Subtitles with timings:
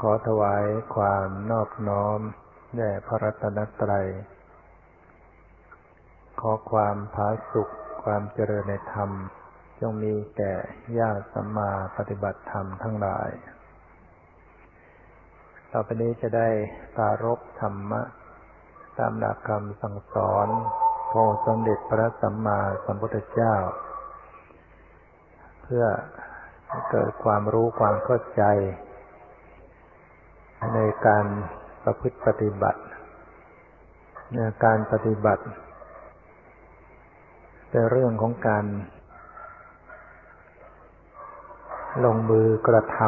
[0.00, 0.64] ขอถวาย
[0.94, 2.18] ความนอบน้อม
[2.76, 4.08] แด่พระรัตนตรัย
[6.40, 7.72] ขอความผาสุข
[8.02, 9.10] ความเจริญในธรรม
[9.80, 10.54] จงมีแก่
[10.98, 13.30] ญาติสัมมาปฏิบัติธรรมทั้งหลาย
[15.72, 16.48] ต่อไปนี้จะได้
[16.96, 18.02] ปารบธรรมะ
[18.98, 20.48] ตามหลักคำสั่งสอน
[21.08, 21.12] โพ
[21.46, 23.54] สมเด็จพระสัมมาสัมพุทธเจ้า
[25.62, 25.84] เพื่อ
[26.90, 28.44] เกิดความรู้ความเข้าใจ
[30.74, 31.26] ในการ
[31.82, 32.80] ประพฤติปฏิบัติ
[34.34, 35.44] ในการปฏิบัติ
[37.68, 38.64] เป็นเรื่องของการ
[42.04, 42.98] ลงมือกระท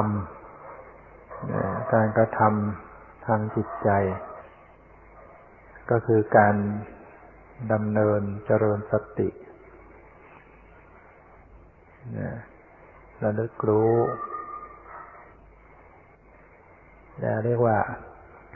[0.73, 3.91] ำการกระทำทางจิตใจ
[5.91, 6.56] ก็คือการ
[7.73, 9.28] ดำเนินเจริญสติ
[13.23, 13.92] ระลึกรู้
[17.45, 17.79] เรียกว่า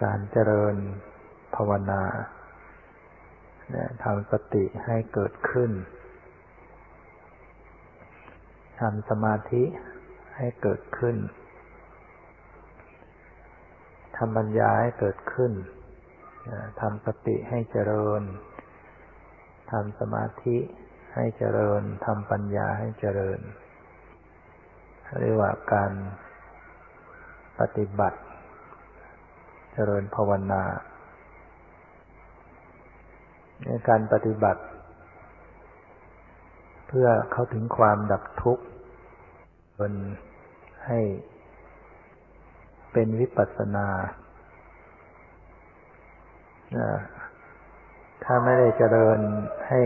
[0.04, 0.76] การเจริญ
[1.54, 2.02] ภาวนา
[4.04, 5.70] ทำสติให้เกิดขึ้น
[8.80, 9.64] ทำสมาธิ
[10.36, 11.16] ให้เกิดขึ้น
[14.16, 15.52] ทำปัญญาให้เกิดขึ้น
[16.80, 18.22] ทำสติให้เจริญ
[19.70, 20.56] ทำสมาธิ
[21.14, 23.40] ให้เจริญทำปัญญาให้เจริญ
[25.20, 25.92] เรียกว่าการ
[27.60, 28.18] ปฏิบัติ
[29.72, 30.62] เจริญภาวนา
[33.64, 34.62] ในการปฏิบัติ
[36.88, 38.64] เพื่อเข้าถึงความดับทุกข์
[39.78, 39.92] บน
[40.86, 41.00] ให้
[42.92, 43.88] เป็นวิปัสสนา
[48.24, 49.18] ถ้าไม่ได้เจริญ
[49.68, 49.82] ให้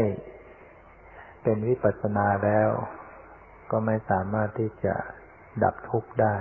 [1.42, 2.68] เป็นวิปัสสนาแล้ว
[3.70, 4.94] ก็ไม่สามารถที่จะ
[5.62, 6.36] ดับทุกข์ได้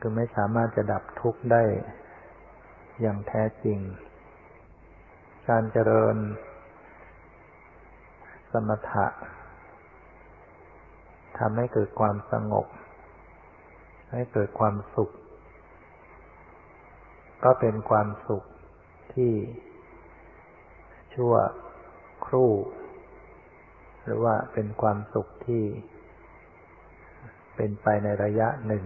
[0.00, 1.62] คือไม่สามารถจะดับทุกข์ได้
[3.00, 3.78] อย่างแท้จริง
[5.48, 6.16] การเจริญ
[8.52, 9.06] สมถะ
[11.38, 12.66] ทำให้เกิดความสงบ
[14.12, 15.10] ให้เกิดความสุข
[17.44, 18.44] ก็เป็นความสุข
[19.14, 19.32] ที่
[21.14, 21.34] ชั่ว
[22.26, 22.50] ครู่
[24.02, 25.64] หรือว่าเป็นความสุขที่
[27.56, 28.84] เป็นไปในระยะหนึ่ง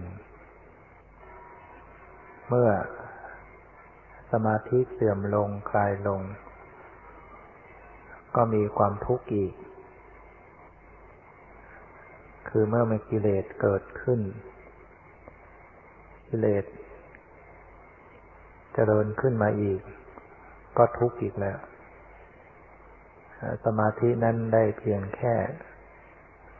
[2.49, 2.71] เมื่อ
[4.31, 6.21] สมาธิเสื่อมลงคลายลง
[8.35, 9.53] ก็มีความทุกข์อีก
[12.49, 14.21] คือเมื่อมีกิเลสเกิดขึ้น
[16.29, 16.65] กิเลส
[18.73, 19.81] เจริญขึ้นมาอีก
[20.77, 21.57] ก็ทุกข์อีกแล้ว
[23.65, 25.35] สมาธินั้นได้เพียงแค่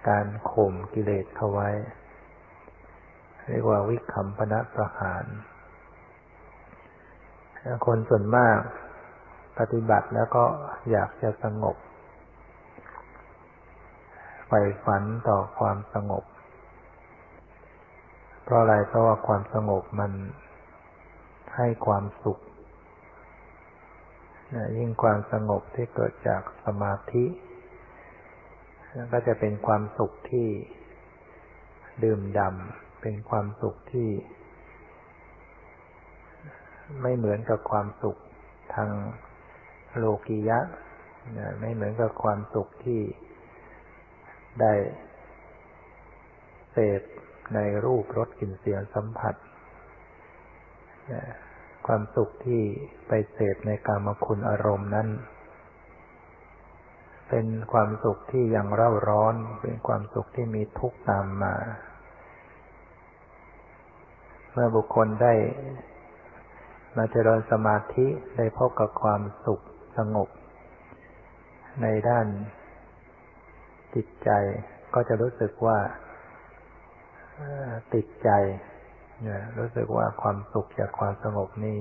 [0.10, 1.70] การข่มกิเลสเขาไว้
[3.50, 5.26] เรียกว่าวิคัมปนะประหาร
[7.86, 8.60] คนส่วนมาก
[9.60, 10.44] ปฏิบัติแล้วก็
[10.92, 11.76] อยากจะสงบ
[14.48, 16.24] ใฝ่ฝันต่อความสงบ
[18.44, 20.12] เพราะอะไรเพราะว่าความสงบมัน
[21.56, 22.40] ให้ความสุข
[24.78, 27.26] ยิ่งความสงบที่เกิดจากสมาธิ
[29.12, 30.48] ก็จะเป็นความสุขที่
[32.04, 34.10] ดื่มดำเป็นความสุขที่
[37.02, 38.18] ไม่เหมือนกับความสุข
[38.76, 38.90] ทาง
[39.98, 40.60] โลกียะ
[41.60, 43.02] ไม่เหมือนกับความสุขที่
[44.62, 44.74] ได้
[46.72, 47.02] เสพ
[47.56, 49.36] ในรูปรสกลิ่นเสียงสัมผัส
[51.88, 52.62] ความสุขที่
[53.08, 55.08] ไปเสพในกามคุณอารมณ์นั้น
[57.30, 61.56] เป็นความสุขที่ยังเร่าร้อน เป็นความสุขที่มีทุกข์ตามมา
[64.52, 65.34] เมื่อบุคคลได้
[67.00, 68.08] มาเจริญสมาธิ
[68.38, 69.62] ได้พบกับความสุข
[69.98, 70.30] สงบ
[71.82, 72.28] ในด้าน
[73.96, 74.30] จิตใจ
[74.94, 75.78] ก็จะรู้สึกว่า
[77.94, 78.30] ติดใจ
[79.58, 81.80] รู้สึกว่าความสุขจากความสงบนี่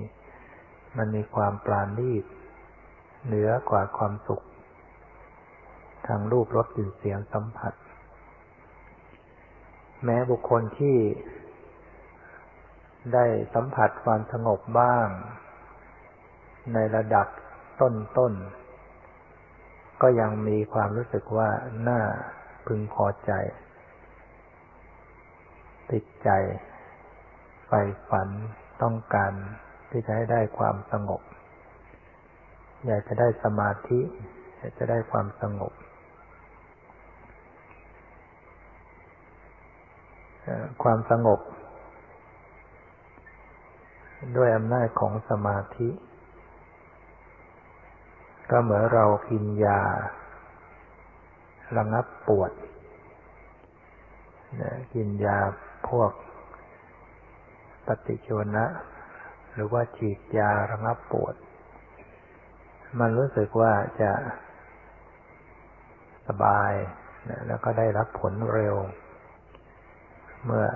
[0.96, 2.24] มันมีความปราณีต
[3.26, 4.42] เหนือกว่าความสุข
[6.06, 7.74] ทางรูปรสกลิ่นเสียงสัมผัส
[10.04, 10.96] แม้บุคคลที่
[13.12, 13.24] ได้
[13.54, 15.08] สัมผัสความสงบบ้าง
[16.74, 17.26] ในระดับ
[17.80, 21.48] ต้นๆ ก็ยังมีความรู้สึกว่า
[21.88, 22.00] น่า
[22.66, 23.32] พึงพอใจ
[25.90, 26.30] ติดใจ
[27.66, 28.28] ใฝ่ฝัน
[28.82, 29.32] ต้องการ
[29.90, 31.22] ที่จะให้ได้ความสงบ
[32.86, 34.00] อยากจะได้สมาธิ
[34.56, 35.72] อยากจะได้ความสงบ
[40.82, 41.40] ความสงบ
[44.36, 45.88] ด้วยอำนาจของสมาธิ
[48.50, 49.80] ก็เหมือนเรากินยา
[51.76, 52.52] ระงับปวด
[54.94, 55.38] กินยา
[55.88, 56.10] พวก
[57.86, 58.64] ปฏิชวนะ
[59.54, 61.34] หรือว่าฉีดยาระงับปวด
[63.00, 64.12] มันรู้สึกว่าจะ
[66.28, 66.72] สบาย
[67.46, 68.76] แล้วก็ได้รับผลเร็ว
[70.44, 70.66] เมื่อ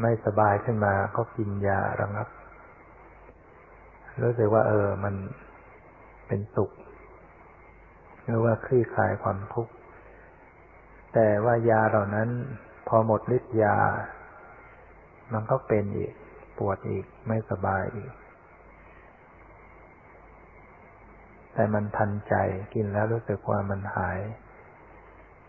[0.00, 2.28] ไม่สบายขึ้นมาก็กินยาระงับ
[4.22, 5.14] รู้สึกว่า เออ มัน
[6.26, 6.70] เป็นสุข
[8.24, 9.72] หรือว่าคลี่คลายความทุกข์
[11.14, 12.28] แต่ว่ายาเหล่านั้น
[12.88, 13.76] พอหมดฤทธิ์ยา
[15.32, 16.12] มันก็เป็นอีก
[16.58, 18.12] ปวดอีก ไม่สบายอีก
[21.54, 22.34] แต่มันทันใจ
[22.74, 24.18] กินแล้วรู้สึกว่ามันหาย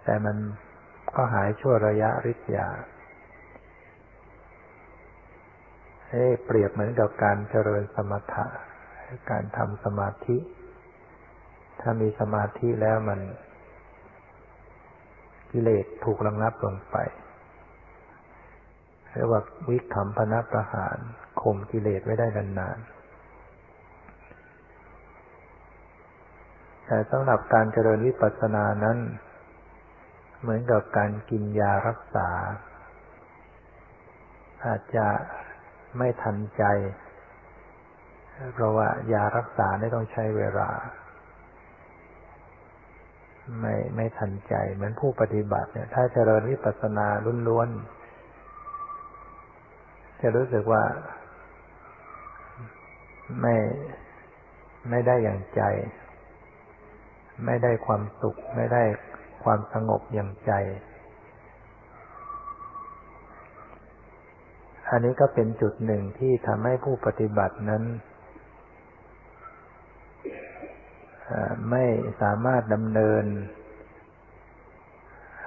[0.03, 0.37] แต่มัน
[1.15, 2.67] ก็หายชั่วระยะฤทธิ์ยา
[6.09, 8.45] ให้เปรียบเหมือนกับการเจริญสมถะ
[9.31, 10.37] การทำสมาธิ
[11.81, 13.19] ถ้ามีสมาธิแล้วมัน
[15.51, 16.97] กิเลสถูกระงับลงไป
[19.11, 20.97] เรียกว่าวิคัมพนประหาร
[21.41, 22.99] ข่มกิเลสไว้ได้นานๆ
[26.85, 28.97] แต่สำหรับการเจริญวิปัสสนานั้น
[30.41, 32.29] เหมือนกับการกินยารักษา
[34.65, 35.07] อาจจะ
[35.97, 36.63] ไม่ทันใจ
[38.53, 40.69] เพราะว่ายารักษาเนี่ต้องใช้เวลา
[43.59, 47.07] ไม่ไม่ทันใจ เหมือนผู้ปฏิบัติเนี่ย ถ้าเจริญวิปัสสนา
[47.47, 50.83] ล้วนๆจะรู้สึกว่า
[53.41, 53.55] ไม่
[54.89, 55.61] ไม่ได้อย่างใจ
[57.45, 58.83] ไม่ได้ความสุข ไม่ได้
[59.43, 60.51] ความสงบอย่างใจ
[64.91, 67.83] อันนี้ก็เป็นจุดหนึ่งที่ทำให้ผู้ปฏิบัตินั้น
[71.71, 71.85] ไม่
[72.21, 73.25] สามารถดำเนิน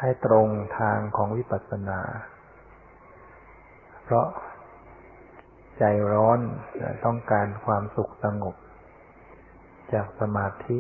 [0.00, 0.49] ให้ตรง
[0.79, 2.00] ทางของวิปัสสนา
[4.05, 4.27] เพราะ
[5.79, 6.41] ใจร้อน
[7.05, 8.56] ต้องการความสุขสงบ
[9.93, 10.79] จากสมาธิ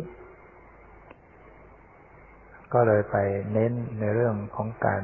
[2.72, 3.16] ก็เลยไป
[3.52, 5.02] เน้นในเรื่องของการ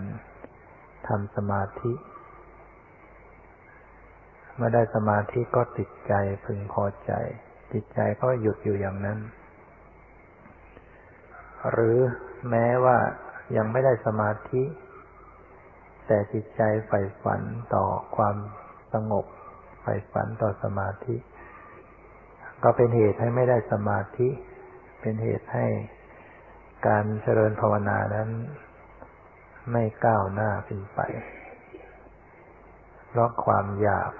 [1.09, 1.93] ทำสมาธิ
[4.59, 6.13] เมื่อได้สมาธิก็ติดใจ
[6.45, 7.13] พึงพอใจ
[7.73, 9.19] จิตใจก็หยุดอยู่อย่างนั้น
[11.71, 11.99] หรือ
[12.51, 12.99] แม้ว่า
[13.57, 14.63] ยังไม่ได้สมาธิ
[16.07, 17.43] แต่จิตใจใฝ่ฝัน
[17.75, 17.85] ต่อ
[18.17, 18.37] ความ
[18.93, 19.27] สงบ
[19.83, 21.17] ใฝ่ฝันต่อสมาธิ
[22.63, 24.29] ก็เป็นเหตุให้ไม่ได้สมาธิ
[25.01, 25.67] เป็นเหตุให้
[26.87, 28.29] การเจริญภาวนานั้น
[29.73, 31.01] ไม่ก้าวหน้าขึ้นไป
[33.09, 34.11] เพราะความอยาก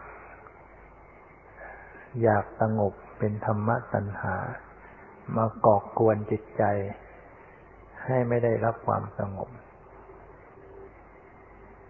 [2.23, 4.37] อยากสงบเป็นธรรมะตัณหา
[5.37, 6.63] มาก่อกวนจิตใจ
[8.05, 9.49] ให้ไม่ได้รับความสงบ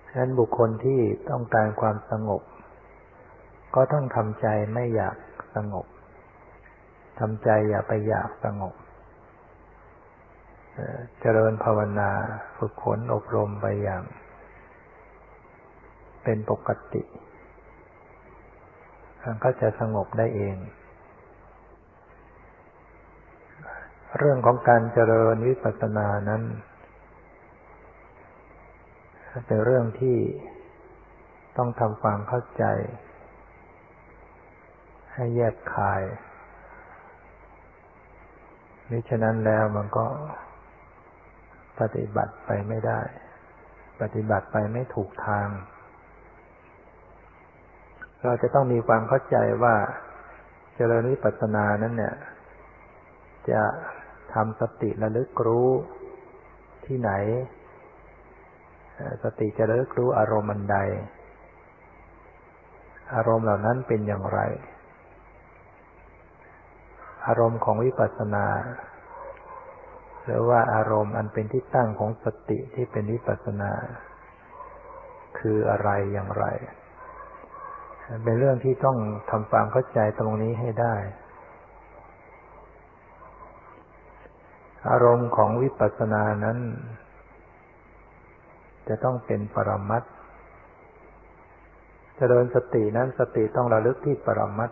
[0.07, 1.01] ฉะนั้นบุคคลที่
[1.31, 2.43] ต้องการความสงบ
[3.75, 5.17] ก็ต้องทำใจไม่อยาก
[5.55, 5.87] สงบ
[7.21, 8.75] ทำใจอย่าไปอยากสงบ
[11.21, 12.11] เจริญภาวนา
[12.59, 14.03] ฝึกฝนอบรมไปอย่าง
[16.25, 17.03] เป็นปกติ
[19.31, 20.57] มันก็จะสงบได้เอง
[24.19, 26.43] เรื่องของการเจริญวิปัสสนานั้น
[29.47, 30.19] เป็นเรื่องที่
[31.57, 32.65] ต้องทำความเข้าใจ
[35.15, 36.03] ให้แยกคาย
[38.91, 40.07] มิฉะนั้นแล้วมันก็
[41.81, 43.01] ปฏิบัติไปไม่ได้
[44.01, 45.49] ปฏิบัติไปไม่ถูกทาง
[48.25, 49.75] เราจะต้องมีความเข้าใจว่า
[50.75, 52.15] เจริญวิปัสสนานั้นเนี่ย
[53.51, 53.63] จะ
[54.35, 55.69] ทำสติระลึกรู้
[56.87, 57.11] ที่ไหน
[59.23, 60.79] สติจะระลึกรู้อารมณ์อันใด
[63.15, 64.41] อารมณ์เหล่านั้นเป็นอย่างไร
[67.27, 68.47] อารมณ์ของวิปัสสนา
[70.25, 73.73] หรือว่าอารมณ์อันเป็นที่ตั้งของสติที่เป็นวิปัสสนา
[75.39, 76.45] คืออะไรอย่างไร
[78.25, 78.97] เป็นเรื่องที่ต้อง
[79.31, 80.95] ทำความเข้าใจตรงนี้ให้ได้
[84.91, 86.59] อารมณ์ของวิปัสสนานั้น
[88.89, 90.03] จะต้องเป็นปรมัต
[92.17, 94.71] เจริญสตินั้นสติต้องระลึกที่ปรมัต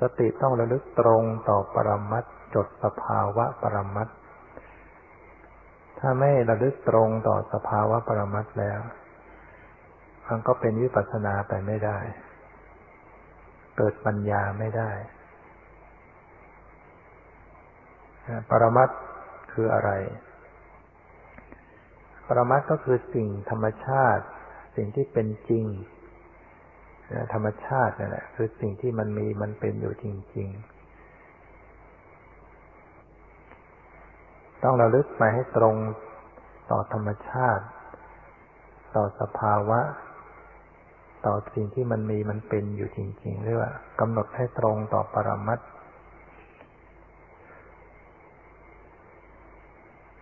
[0.00, 4.08] สติต้องระลึกตรงต่อปรมัตจดสภาวะปรมัต
[5.98, 8.80] ถ้าไม่ระลึกตรงต่อสภาวะปรมัตแล้ว
[10.28, 11.98] มันก็เป็นวิปัสสนาไปไม่ได้
[13.76, 14.90] เกิดปัญญาไม่ได้
[18.50, 18.88] ปรมัต
[19.52, 19.90] คืออะไร
[22.26, 24.24] ปรมัตก็คือสิ่งธรรมชาติ
[24.76, 25.64] สิ่งที่เป็นจริง
[27.32, 30.06] ธรรมชาตินั่นแหละคือสิ่งที่มันมีมันเป็นอยู่จ
[30.36, 30.76] ริงๆ
[34.64, 35.76] ต้องระลึกไปให้ตรง
[36.70, 37.64] ต่อธรรมชาติ
[38.96, 39.80] ต่อสภาวะ
[41.26, 45.60] ต่อสิ่งที่มันมีมันเป็นอยู่จริงๆเรียกว่ากำหนดให้ตรงต่อปรมัต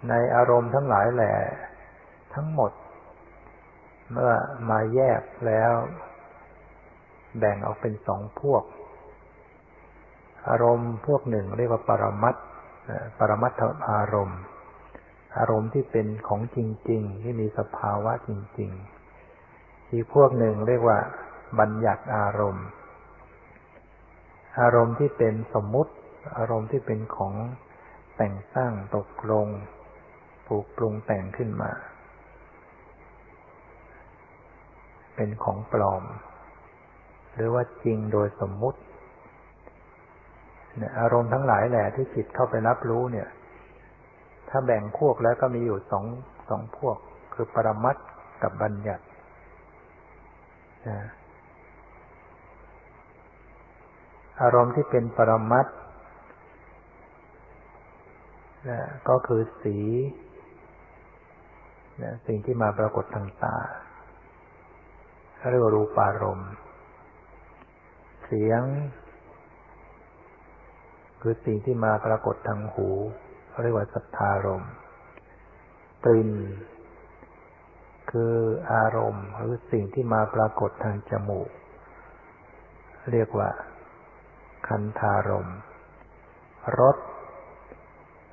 [0.09, 1.35] ในอารมณ์ทั้งหลายแหละ
[2.35, 2.73] ทั้งหมด
[4.11, 4.33] เมื่อ
[4.71, 5.73] มาแยกแล้ว
[7.39, 8.65] แบ่งออกเป็นสองพวก
[10.49, 12.35] อารมณ์พวกหนึ่งเรียกว่าปรมัต
[13.19, 14.41] ปรมัตถอารมณ์
[15.39, 16.59] อารมณ์ที่เป็นของจ
[16.91, 18.94] ริง ๆ ที่มีสภาวะจริง ๆ
[19.93, 20.99] อีกพวกหนึ่งเรียกว่า
[21.61, 22.67] บัญญัติอารมณ์
[24.61, 25.93] อารมณ์ที่เป็นสมมุติ
[26.37, 27.35] อารมณ์ที่เป็นของ
[28.17, 29.47] แต่งสร้างตกลง
[30.47, 31.71] ปลูกปรุงแต่งขึ้นมา
[35.17, 36.05] เป็นของปลอม
[37.35, 38.81] หรือว่าจริงโดยสมมุติ
[41.01, 43.29] อารมณ์ทั้งหลายแหละที่จิตเข้าไปรับรู้เนี่ย
[44.49, 46.05] ถ้าแบ่งพวกแล้วก็มีอยู่สอง
[46.49, 46.97] สองพวก
[47.35, 47.97] คือปรมัต
[48.43, 49.05] กับบัญญัติ
[54.43, 55.67] อารมณ์ที่เป็นปรมัต
[59.09, 59.79] ก็คือสี
[62.27, 63.57] สิ่งที่มาปรากฏทางตา
[65.51, 66.51] เรียกว่ารูปารมณ์
[68.25, 68.63] เสียง
[71.21, 72.89] คือสิ่งที่มาปรากฏทางหู
[73.63, 74.65] เรียกว่าสัทธารม
[76.05, 76.31] กลิ่น
[78.19, 78.39] คือ
[78.73, 81.51] อารมณ์หรือสิ่งที่มาปรากฏทางจมูก
[83.13, 83.51] เรียกว่า
[84.69, 85.49] คันธารม
[86.81, 86.97] รส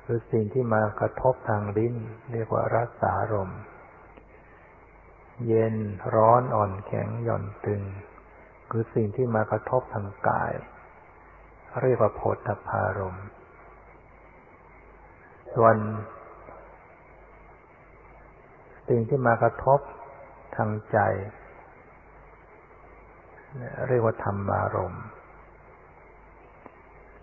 [0.04, 1.94] คือสิ่งที่มากระทบทางลิ้น
[2.32, 3.50] เรียกว่ารัสารม
[5.46, 5.74] เย็น
[6.14, 7.82] ร้อนอ่อนแข็งหย่อนตึง
[8.70, 10.52] คือสิ่งที่มากระทบทางกาย
[11.82, 13.26] เรียกว่าโพธพารมณ์
[15.54, 15.76] ส่วน
[18.88, 19.80] สิ่งที่มากระทบ
[20.56, 20.98] ทางใจ
[23.88, 25.04] เรียกว่าธรรมารมณ์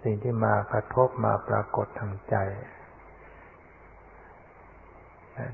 [0.03, 2.35] สิ่งที่มากระทบมาปรากฏทางใจ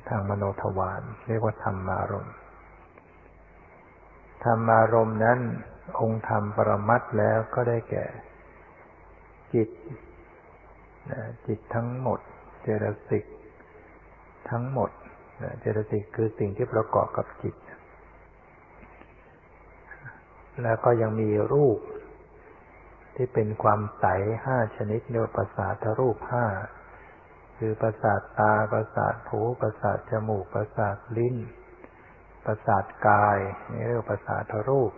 [0.09, 2.35] ทางมโนทวารเรียกว่าธรรมารมณ์
[4.43, 5.39] ธรรมารมณ์นั้น
[6.01, 8.05] องค์ธรรมปรมัตแล้วก็ได้แก่
[9.53, 9.69] จิต
[11.47, 12.19] จิตทั้งหมด
[12.61, 13.23] เจตสิก
[14.49, 14.91] ทั้งหมด
[15.59, 17.55] เจตสิกคือสิ่งที่ประกอบกับจิต
[20.63, 21.79] แล้วก็ยังมีรูป
[23.15, 24.05] ที่เป็นความใส
[24.45, 26.45] ห้าชนิดเรียกว่าประสาทรูปห้า
[27.57, 31.35] คือประสาทตา ประสาทหูประสาทจมูก ประสาทลิ้น
[32.45, 33.37] ประสาทกาย
[33.71, 34.91] นี่เรียกว่าประสาทรูป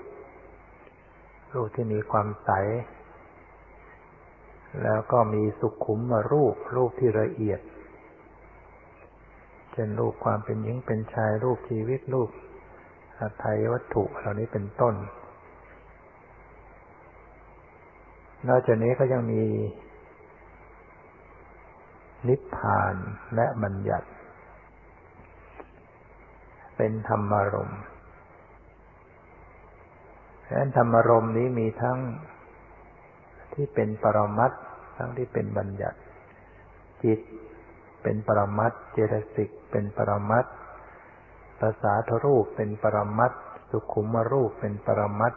[1.53, 2.51] รูปที่มีความใส
[4.83, 7.59] แล้วก็มีสุขุมมารูป รูปที่ละเอียด
[9.77, 12.29] ช่นรูปความเป็นหญิงเป็นชายรูปชีวิตรูป
[13.19, 14.95] อัตยวัตถุเหล่านี้เป็นต้น
[18.47, 19.43] นอกจากนี้ก็ยังมี
[22.27, 22.95] นิพพาน
[23.35, 24.07] และบัญญัติ
[26.77, 27.81] เป็นธรรมารมณ์
[30.45, 31.97] ดังนั้นธรรมารมณ์นี้มีทั้ง
[33.53, 34.51] ที่เป็นปรมัต
[34.97, 35.99] ทั้งที่เป็นบัญญัติ
[37.03, 37.19] จิต
[38.03, 40.45] เป็นปรมัตเจตสิก เป็นปรมัต
[41.59, 43.31] ภาษาทรูปเป็นปรมัต
[43.69, 45.33] สุขุมรูปเป็นปรมัต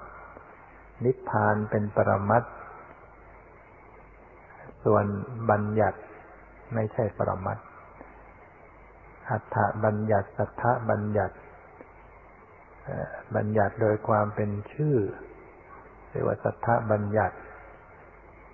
[1.04, 2.44] นิพพานเป็นปรมัต
[4.84, 5.04] ส่วน
[5.50, 5.98] บัญญัติ
[6.74, 7.58] ไม่ใช่ปรมัต
[9.30, 11.34] อัฏฐบัญญัติสัทธบัญญัติ
[13.36, 14.96] บัญญัติโดยความเป็นชื่อ
[16.10, 17.36] เรียกว่าสัทธบัญญัติ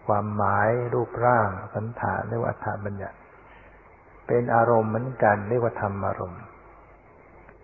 [0.07, 3.17] ความหมายรูปร่างสันฐานเรียกว่าธรรมบัญญัติ
[4.27, 6.43] เป็นอารมณ์เหมือนกันเรียกว่าธรรมอารมณ์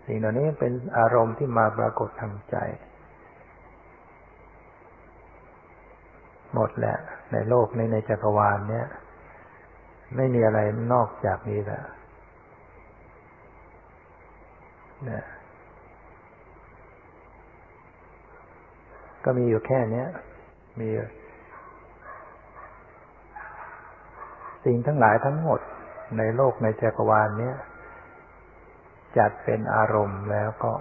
[0.05, 2.55] สิ่งเหล่านี้เป็นอารมณ์ที่มาปรากฏทางใจ
[6.53, 6.97] หมดแหละ
[7.31, 8.87] ในโลกในในจักรวาลเนี้ย
[10.15, 10.59] ไม่มีอะไร
[10.93, 11.81] นอกจากนี้แหละ
[15.09, 15.23] นะ
[19.23, 20.05] ก็มีอยู่แค่นี้
[20.79, 20.89] มี
[24.65, 25.59] สิ่งทั้งหลายทั้งหมด
[26.17, 27.53] ในโลกในจักรวาลนี้
[29.17, 30.73] จัดเป็นอารมณ์แล้วก็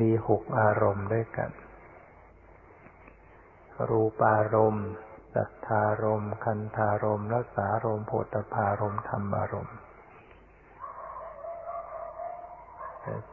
[0.00, 1.50] มีหกอารมณ์ด้วยกัน
[3.88, 4.88] รูปารมณ์
[5.34, 9.76] สัทธารมณ์คันธารมณ์รสารมณ์โพธพารมณ์ธรรมารมณ์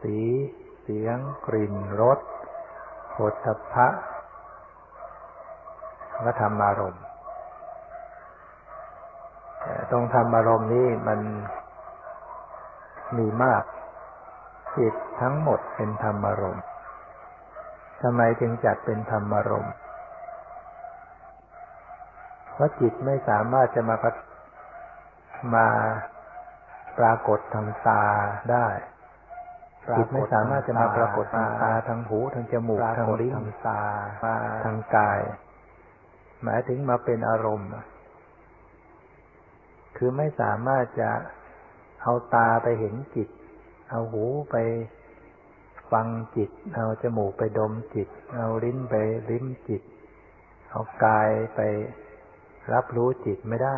[0.01, 0.18] สี
[0.82, 2.20] เสียง กลิ่นรส
[3.12, 3.34] โผฏ
[3.74, 3.88] ฐะ
[6.25, 7.04] ก็ธรรมารมณ์
[9.92, 11.20] ตรงธรรมารมณ์นี้มัน
[13.18, 13.64] มีมาก
[14.78, 16.64] จิตทั้งหมดเป็นธรรมารมณ์
[18.02, 19.74] ทำไมจึงจัดเป็นธรรมารมณ์
[22.54, 23.96] เพราะจิตไม่สามารถจะมา
[25.56, 25.68] มา
[26.98, 28.04] ปรากฏทางตา
[28.52, 28.68] ได้
[29.98, 33.82] จิตไม่สามารถจะมาปรากฏทางตาทางหูทางจมูกทางลิ้นทางตา
[34.64, 35.20] ทางกาย
[36.44, 37.70] หมายถึงมาเป็นอารมณ์
[40.01, 41.12] คือไม่สามารถจะ
[42.01, 43.29] เอาตาไปเห็นจิต
[43.89, 44.56] เอาหูไป
[45.91, 48.96] ฟังจิต เอาจมูกไปดมจิต เอาลิ้นไป
[49.29, 49.82] ลิ้มจิต
[50.70, 51.60] เอากายไป
[52.74, 53.77] รับรู้จิตไม่ได้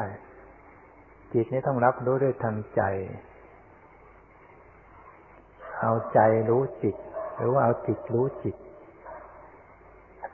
[1.33, 2.81] จิตนี่ต้องรับรู้ด้วยทางใจ
[5.81, 6.95] เอาใจรู้จิต
[7.37, 8.55] หรือว่าเอาจิตรู้จิต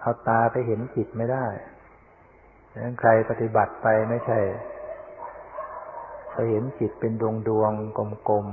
[0.02, 1.46] เอาตาไปเห็นจิตไม่ได้
[2.72, 4.40] ดังนั้นใครปฏิบัติไปไม่ใช่
[6.40, 7.72] ไปเห็นจิตเป็นดวงดวง
[8.30, 8.48] กลม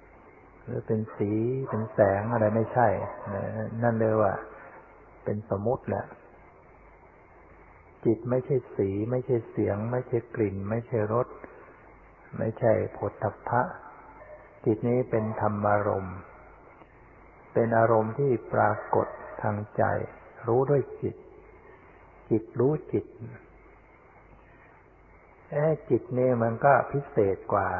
[0.00, 1.30] ๆหรือเป็นสี
[1.68, 2.88] เป็นแสงอะไรไม่ใช่
[3.82, 4.32] นั่นเลยว่า
[5.24, 6.04] เป็นสมมติแหละ
[8.04, 11.28] จิตไม่ใช่สี ไม่ใช่เสียง ไม่ใช่กลิ่น ไม่ใช่รส
[12.38, 13.60] ไม่ใช่ผลทัพพะ
[14.64, 16.16] จิตนี้เป็นธรรมารมณ์
[17.54, 19.06] เป็นอารมณ์ที่ปรากฏ
[19.42, 19.82] ทางใจ
[20.46, 21.16] รู้ด้วยจิต
[22.30, 23.04] จิตรู้จิต
[25.88, 27.70] จิตนี่มันก็พิเศษกว่า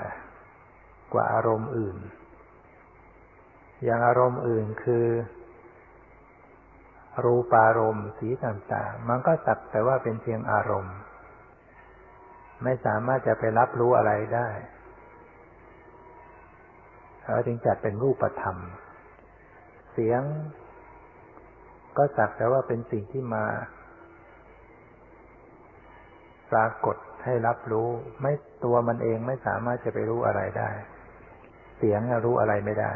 [1.12, 1.96] กว่าอารมณ์อื่น
[3.84, 5.06] อย่างอารมณ์อื่นคือ
[7.24, 10.96] รูปารมณ์สีต่างๆ มันก็สักแต่ว่าเป็นเพียงอารมณ์
[12.62, 14.48] ไม่สามารถจะไปรับรู้อะไรได้
[17.22, 18.56] เขาจึงจัดเป็นรูปธรรม
[19.92, 20.22] เสียง
[21.96, 23.44] ก็สักแต่ว่าเป็นสิ่งที่มา
[26.52, 27.88] ปรากฏ ให้รับรู้
[28.22, 28.32] ไม่
[28.64, 30.70] ตัวมันเองไม่สามารถจะไปรู้อะไรได้
[31.78, 32.92] เสียงรู้อะไรไม่ได้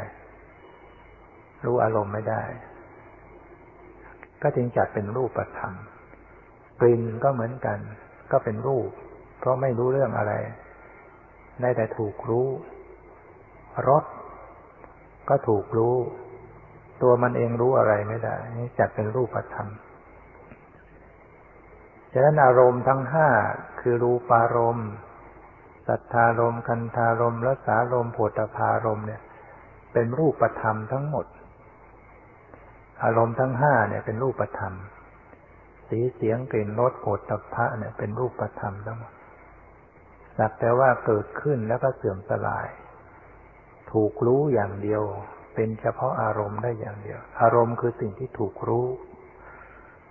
[1.66, 2.42] รู้อารมณ์ไม่ได้
[4.42, 5.72] ก็จึงจัดเป็นรูปธรรม
[6.80, 7.78] กลิ่นก็เหมือนกัน
[8.32, 8.88] ก็เป็นรูป
[9.38, 10.32] เพราะไม่รู้เรื่องอะไร
[11.60, 12.48] ได้แต่ถูกรู้
[13.88, 14.04] รส
[15.28, 15.96] ก็ถูกรู้
[17.02, 19.68] ตัวมันเองรู้อะไรไม่ได้ นี่จัดเป็นรูปธรรม
[22.12, 23.28] ฉะนั้นอารมณ์ทั้งห้า
[23.80, 24.90] คือรูปารมณ์
[25.86, 29.20] สัทธารมณ์ คันธารมและสารมโผฏฐารมณ์เนี่ย
[29.92, 31.26] เป็นรูปธรรมทั้งหมด
[33.04, 34.74] อารมณ์ทั้งห้าเนี่ยเป็นรูปธรรม
[35.88, 39.12] สีเสียงกลิ่นรสโผฏฐะเนี่ยเป็นรูปธรรมทั้งหมด
[40.38, 42.68] สักแต่ว่าเกิดขึ้นแล้วก็เสื่อมสลาย
[43.92, 45.02] ถูกรู้อย่างเดียว
[45.54, 48.86] เป็นเฉพาะอารมณ์ได้อย่างเดียว อารมณ์คือสิ่งที่ถูกรู้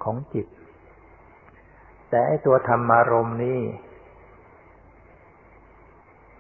[0.04, 0.48] ของจิต
[2.10, 3.60] แต่ไอตัวธรรมารมณ์นี้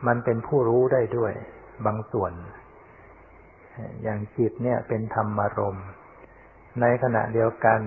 [0.07, 1.33] มันเป็นผู้รู้ได้ด้วย
[1.85, 2.33] บางส่วน
[4.03, 5.87] อย่างจิตเนี่ยเป็นธรรมารมณ์
[6.81, 7.79] ในขณะเดียวกัน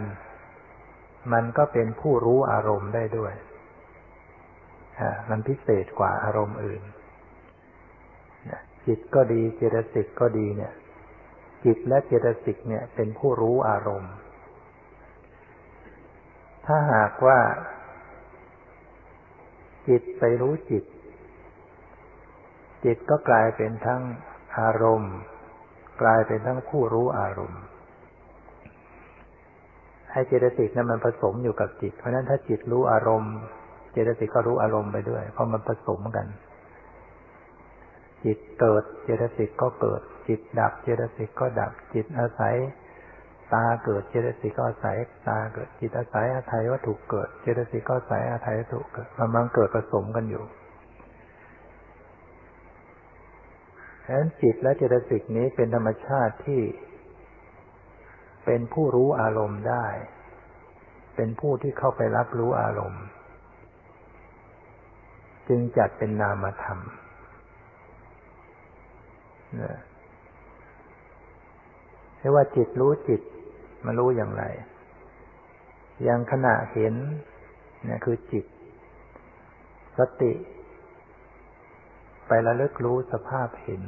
[1.32, 3.32] มันก็เป็นผู้รู้อารมณ์ได้ด้วย
[5.30, 6.82] มันพิเศษกว่าอารมณ์อื่น
[8.86, 10.72] จิตก็ดีเจตสิกก็ดีเนี่ย
[11.64, 14.12] จิตและเจตสิกเนี่ยเป็นผู้รู้อารมณ์
[16.66, 17.38] ถ้าหากว่า
[19.88, 20.84] จิตไปรู้จิต
[22.84, 24.02] จิตก็กลายเป็นทั้ง
[24.58, 25.14] อารมณ์
[26.02, 27.62] กลายเป็นทั้งผู้รู้อารมณ์
[30.12, 33.34] ให้เจตสิกนั้นมันผสมอยู่กับจิต เพราะนั้นถ้าจิตรู้อารมณ์
[33.92, 36.26] เจตสิกก็รู้อารมณ์ไปด้วย เพราะมันผสมกัน
[38.24, 42.56] จิตเกิด เจตสิกก็เกิด จิตดับ เจตสิกก็ดับ จิตอาศัย
[43.54, 44.96] ตาเกิดเจตสิกก็อาศัย
[45.28, 50.44] ตาเกิดจิตอาศัยอาทัยวัตถุเกิด เจตสิกก็อาศัยอาทัยวัตถุเกิดมันมันเกิดผสมกันอยู่
[54.04, 56.62] ฉะนั้นจิตและเจตสิกนี้เป็นธรรมชาติที่
[58.44, 59.86] เป็นผู้รู้อารมณ์ได้
[61.16, 63.04] เป็นผู้ที่เข้าไปรับรู้อารมณ์
[65.48, 66.78] จึงจัดเป็นนามธรรม
[72.18, 73.20] เรียกว่าจิตรู้จิต
[73.84, 74.44] มารู้อย่างไร
[76.02, 76.94] อย่างขณะเห็น
[77.84, 78.44] เนี่ยคือจิต
[79.98, 80.32] สติ
[82.26, 83.82] ไประลึกรู้สภาพเห็น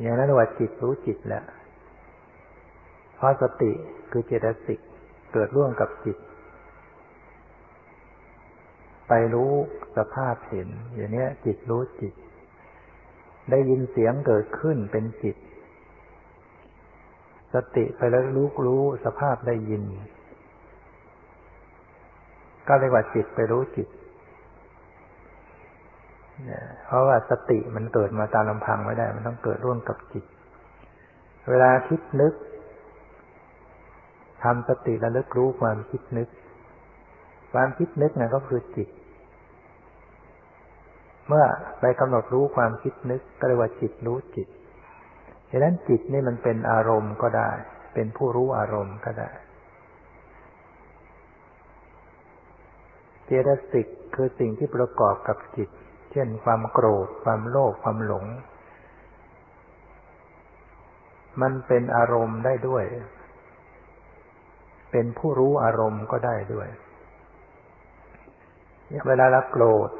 [0.00, 1.44] อย่างนั้นว่าจิตรู้จิตแหละ
[3.16, 3.72] เพราะสติ
[4.10, 4.80] คือเจตสิก
[5.32, 6.18] เกิดร่วมกับจิต
[9.08, 9.52] ไปรู้
[9.96, 12.14] สภาพเห็น อย่างนี้จิตรู้จิต
[13.50, 15.36] ได้ยินเสียงเกิดขึ้นเป็นจิต
[17.54, 19.82] สติไปแล้วรู้รู้สภาพได้ยิน
[22.68, 23.88] ก็เรียกว่าจิตไปรู้จิต
[26.86, 30.24] เพราะว่าสติมันเกิดมาตามลำพังไม่ได้ มันต้องเกิดร่วมกับจิต
[31.48, 32.34] เวลาคิดนึก
[34.42, 36.28] ทำสติระลึกรู้ความคิดนึก
[37.52, 38.88] ความคิดนึกนั่นก็คือจิต
[41.28, 41.44] เมื่อ
[41.80, 44.48] ไปกำหนดรู้ความคิดนึกก็เรียกว่าจิตรู้จิต
[45.56, 47.50] ดังนั้นจิตนี่มันเป็นอารมณ์ก็ได้
[47.94, 49.30] เป็นผู้รู้อารมณ์ก็ได้
[53.26, 55.68] เจตสิกคือสิ่งที่ประกอบกับจิต
[56.12, 58.24] เช่นความโกรธ ความโลภ ความหลง
[61.42, 62.84] มันเป็นอารมณ์ได้ด้วย
[64.90, 66.68] เป็นผู้รู้อารมณ์ก็ได้ด้วย
[69.06, 69.90] เวลาเราโกรธ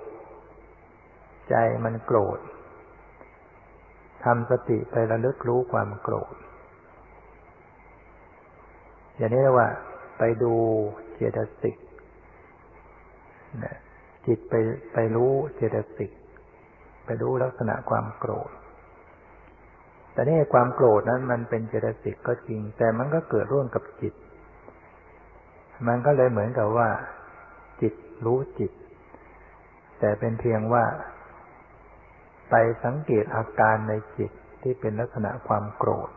[1.50, 2.38] ใจมันโกรธ
[4.24, 6.34] ทำสติไประลึกรู้ความโกรธ
[9.16, 9.68] อย่างนี้เรียกว่า
[10.18, 10.52] ไปดู
[11.14, 11.76] เจตสิก
[14.26, 14.54] จิตไป
[14.92, 16.10] ไปรู้เจตสิก
[17.04, 18.50] ไปรู้ลักษณะความโกรธ
[20.12, 24.14] แต่นี่ความโกรธนั้น มันเป็นเจตสิกก็จริง แต่มันก็เกิดร่วมกับจิต
[25.86, 26.88] มันก็เลยเหมือนกับว่า
[27.80, 28.72] จิตรู้จิต
[30.00, 30.84] แต่เป็นเพียงว่า
[32.56, 34.30] ไปสังเกตอาการในจิต
[34.62, 36.10] ที่เป็นลักษณะความโกรธ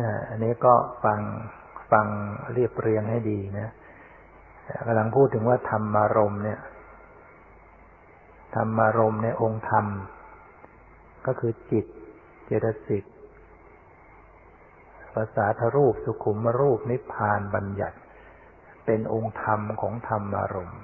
[0.00, 1.20] นะอันนี้ก็ฟัง
[1.92, 2.06] ฟัง
[2.52, 3.68] เรียบเรียงให้ดีนะ
[4.86, 6.60] กำลังพูดถึงว่าธรรมารมเนี่ย
[8.54, 9.86] ธรรมารมในองค์ธรรม
[11.26, 11.86] ก็คือจิต
[12.46, 13.04] เจตสิก
[15.14, 17.98] ภาษาทรูปสุขุมรูปนิพพานบัญญัติ
[18.84, 20.82] เป็นองค์ธรรมของธรรมารมณ์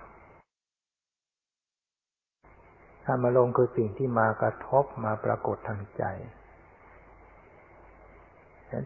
[3.08, 6.04] ธรรมารมณ์คือสิ่งที่มากระทบมาปรากฏทางใจ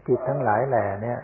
[0.07, 1.19] จิตทั้งหลายแหล่เนี่ย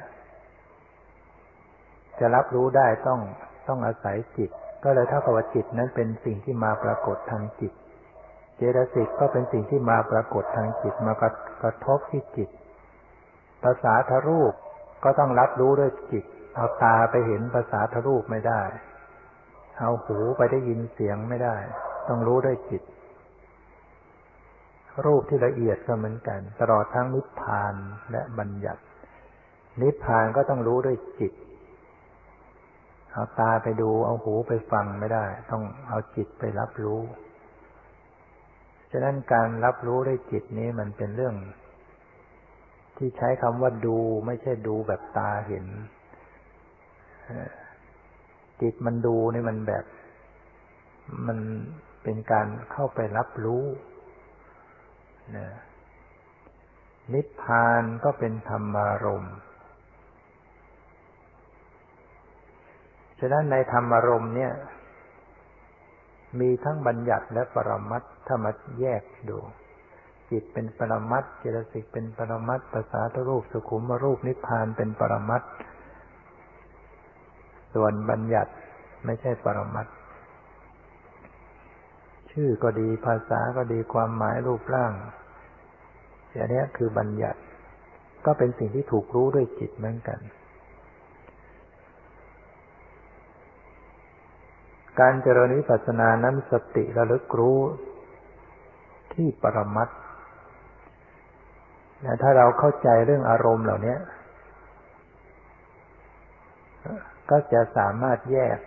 [2.20, 3.20] จะรับรู้ได้ต้อง
[3.68, 4.50] ต้องอาศัยจิต
[4.84, 7.74] ก็เลยถ้ากับว่าจิตนั้นเป็นสิ่งที่มาปรากฏทางจิต
[8.58, 11.14] เจตสิกก็เป็นสิ่งที่มาปรากฏทางจิต มา
[11.62, 12.50] กระทบที่จิต
[13.64, 14.54] ภาษาทรูป
[15.04, 18.62] ก็ต้องรับรู้ด้วยจิต เอาตาไปเห็นภาษาทรูปไม่ได้
[19.80, 21.56] เอาหูไปได้ยินเสียงไม่ได้
[22.10, 22.84] ต้องรู้ด้วยจิต
[25.06, 27.76] รูปที่ละเอียดก็เหมือนกัน ตลอดทั้งนิพพาน
[28.12, 28.82] และบัญญัติ
[29.82, 31.34] นิพพานก็ต้องรู้ด้วยจิต
[33.12, 37.00] เอาตาไปดูเอาหูไปฟังไม่ได้ ต้องเอาจิตไปรับรู้
[38.92, 41.36] ฉะนั้นการรับรู้ด้วยจิตนี้มันเป็นเรื่อง
[42.98, 45.66] ที่ใช้คำว่าดูไม่ใช่ดูแบบตาเห็น
[48.62, 49.86] จิตมันดูนี่มันแบบ
[51.28, 51.40] มัน
[52.12, 53.66] เป็นการเข้าไปรับรู้
[55.36, 55.48] นะ
[57.14, 59.36] นิพพานก็เป็นธรรมารมณ์
[63.20, 64.54] ฉะนั้นในธรรมารมณ์เนี่ย
[66.40, 69.38] มีทั้งบัญญัติและปรมัตถ้ามาแยกดู
[70.32, 75.42] จิตเป็นปรมัตเจตสิกเป็นปรมัตภาษาทรูปสุขุมรูปนิพพานเป็นปรมัต
[77.74, 78.52] ส่วนบัญญัติ
[79.06, 79.88] ไม่ใช่ปรมัต
[82.40, 84.94] ชื่อก็ดีภาษาก็ดีความหมายรูปร่าง
[86.34, 87.40] อย่างนี้คือบัญญัติ
[88.26, 90.20] ก็เป็นสิ่งที่ถูกรู้ด้วยจิตเหมือนกัน
[95.00, 97.60] การเจริญวิปัสสนานั้นสติระลึกรู้
[99.14, 99.90] ที่ปรมัต
[102.06, 103.96] นะถ้าเราเข้าใจเรื่องอารมณ์เหล่านี้
[107.30, 108.58] ก็จะสามารถแยก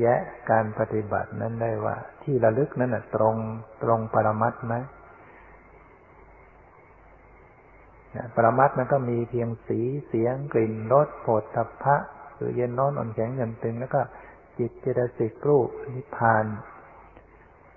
[0.00, 0.18] แยะ
[0.50, 3.36] การปฏิบัตินั้นได้ว่า ที่ระลึกนั้นตรง
[3.82, 4.74] ตรงปรมัตไหม
[8.36, 11.96] ปรมัตมันก็มีเพียงสีเสียงกลิ่นรสโผฏฐัพพะ
[12.36, 14.00] คือเย็นร้อนอ่อนแข็งเย็นตึงแล้วก็
[14.58, 16.46] จิตเจตสิกรูปนิพพาน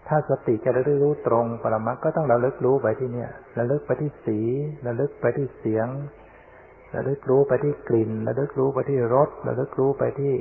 [0.07, 4.39] ถ้าสติจะระลึกรู้ตรงปรมัตก็ต้องระลึกรู้ไปที่เนี่ยระลึกไปที่สี
[4.87, 5.87] ระลึกไปที่เสียง
[6.95, 10.33] ระลึกรู้ไปที่กลิ่นระลึกรู้ไปที่รสระลึกรู้ไปที่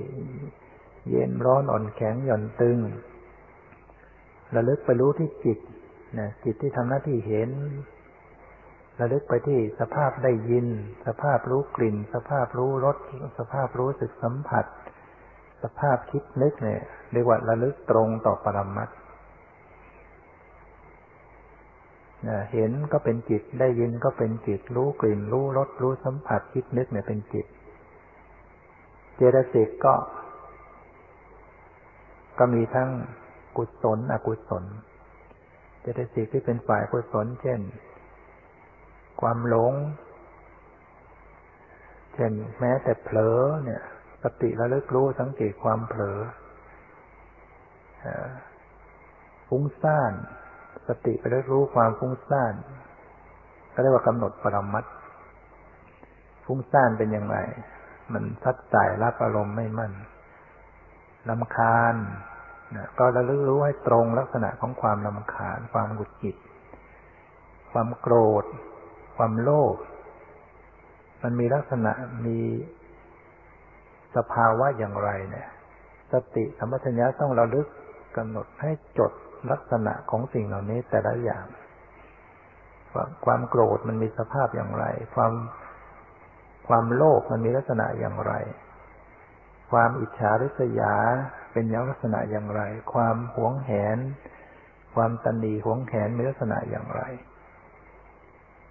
[1.08, 2.78] เย็นร้อนอ่อนแข็งหย่อนตึง
[4.54, 5.58] ระลึกไปรู้ที่จิต
[6.18, 7.50] นะจิตที่ทำหน้าที่เห็น
[9.00, 10.66] ระลึกไปที่สภาพได้ยิน
[11.06, 12.96] สภาพรู้กลิ่น สภาพรู้รส
[13.38, 14.66] สภาพรู้สึกสัมผัส
[15.62, 16.82] สภาพคิดนึกเนี่ย
[17.12, 18.92] เรียกว่าระลึกตรงต่อปรมัตถ
[22.52, 27.46] เห็นก็เป็นจิตได้ยินก็เป็นจิต รู้กลิ่น รู้รสรู้สัมผัสคิดนึกเนี่ยเป็นจิต
[29.16, 29.94] เจตสิกก็
[32.42, 32.90] ก็มีทั้ง
[33.56, 34.64] กุศล อกุศล
[35.80, 37.60] เจตสิกที่เป็นฝ่ายกุศล เช่น
[39.20, 39.74] ความหลง
[42.14, 43.82] เช่น แม้แต่เผลอเนี่ย
[44.22, 46.18] สติระลึกรู้สังเกตความเผลอ
[49.48, 50.12] ฟุ้งซ่าน
[50.88, 52.54] สติไประลึกรู้ความฟุ้งซ่าน
[53.72, 54.84] ก็เรียกว่ากำหนดปรมัต
[56.44, 57.38] ฟุ้งซ่านเป็นอย่างไร
[58.12, 59.92] มันทัดสายรับอารมณ์ไม่มั่น
[61.28, 61.96] ลำคาญ
[62.76, 66.36] นะก็ระลึกรู้ให้ตรงลักษณะของความลำคาญ ความหงุดหงิด
[67.72, 68.44] ความโกรธ
[69.16, 69.76] ความโลภ
[71.22, 71.92] มันมีลักษณะ
[72.26, 72.38] มี
[74.16, 75.48] สภาวะอย่างไรเนี่ย
[76.12, 77.66] สติสัมปชัญญะต้องระลึก
[78.16, 79.12] กำหนดให้จด
[79.50, 81.44] ลักษณะของสิ่งเหล่านี้แต่ละอย่าง
[83.24, 85.32] ความโกรธมันมีสภาพอย่างไร ความ
[86.68, 88.32] ความโลภมันมีลักษณะอย่างไร
[89.70, 90.94] ความอิจฉาริษยา
[91.52, 93.98] เป็นลักษณะอย่างไร ความหวงแหน
[94.94, 97.02] ความตันดีหวงแหนมีลักษณะอย่างไร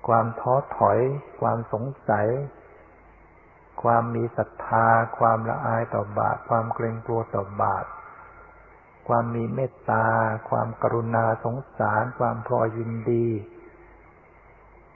[0.08, 1.00] ความท้อถอย
[1.42, 2.28] ความสงสัย
[3.84, 4.88] ความมีศรัทธา
[5.20, 7.86] ความละอายต่อบาปความเกรงกลัวต่อบาป
[9.08, 10.06] ความมีเมตตา
[10.50, 13.28] ความกรุณาสงสาร ความพอยินดี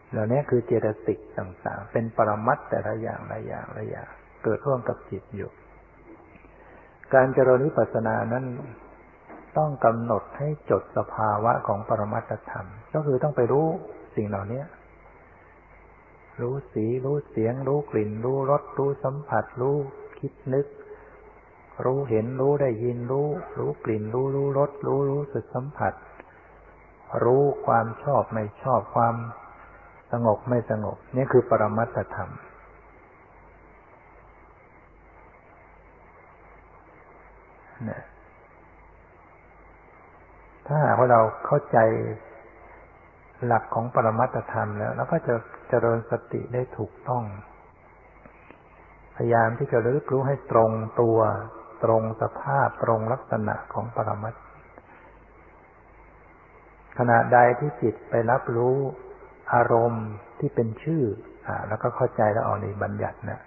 [0.10, 4.10] เหล่านี้คือเจตสิกต่างๆ เป็นปรมัตแต่ละอย่างละอย่างละอย่าง
[4.44, 5.52] เกิดร่วมกับจิตอยู่
[7.16, 8.46] การเจริญวิปัสสนานั้น
[9.58, 13.68] ต้องกำหนดให้จดสภาวะของปรมัตธรรม ก็คือต้องไปรู้
[14.16, 14.62] สิ่งเหล่านี้
[16.42, 19.76] รู้สีรู้เสียง รู้กลิ่น รู้รสรู้สัมผัส รู้
[20.20, 20.68] คิดนึก
[21.86, 23.28] รู้เห็นรู้ได้ยินรู้
[23.60, 25.94] รู้กลิ่น รู้รู้รสรู้รู้สึกสัมผัส
[27.24, 29.16] รู้ความชอบไม่ชอบความ
[30.12, 32.32] สงบไม่สงบ นี่คือปรมัตธรรม
[37.92, 38.02] นะ
[40.68, 41.78] ถ้าหากว่าเราเข้าใจ
[43.46, 45.34] หลักของปรมัตธรรมแล้วเราก็จะ
[45.70, 47.24] เจริญสติได้ถูกต้อง
[49.16, 51.20] พยายามที่จะรึกรู้ให้ตรงตัว
[51.84, 54.34] ตรงสภาพตรงลักษณะของปรมัต
[56.98, 58.78] ขณะใดที่จิตไปรับรู้
[59.54, 60.08] อารมณ์
[60.40, 61.04] ที่เป็นชื่อ
[61.48, 63.40] อ่า แล้วก็เข้าใจแล้วออกในบัญญัตินะ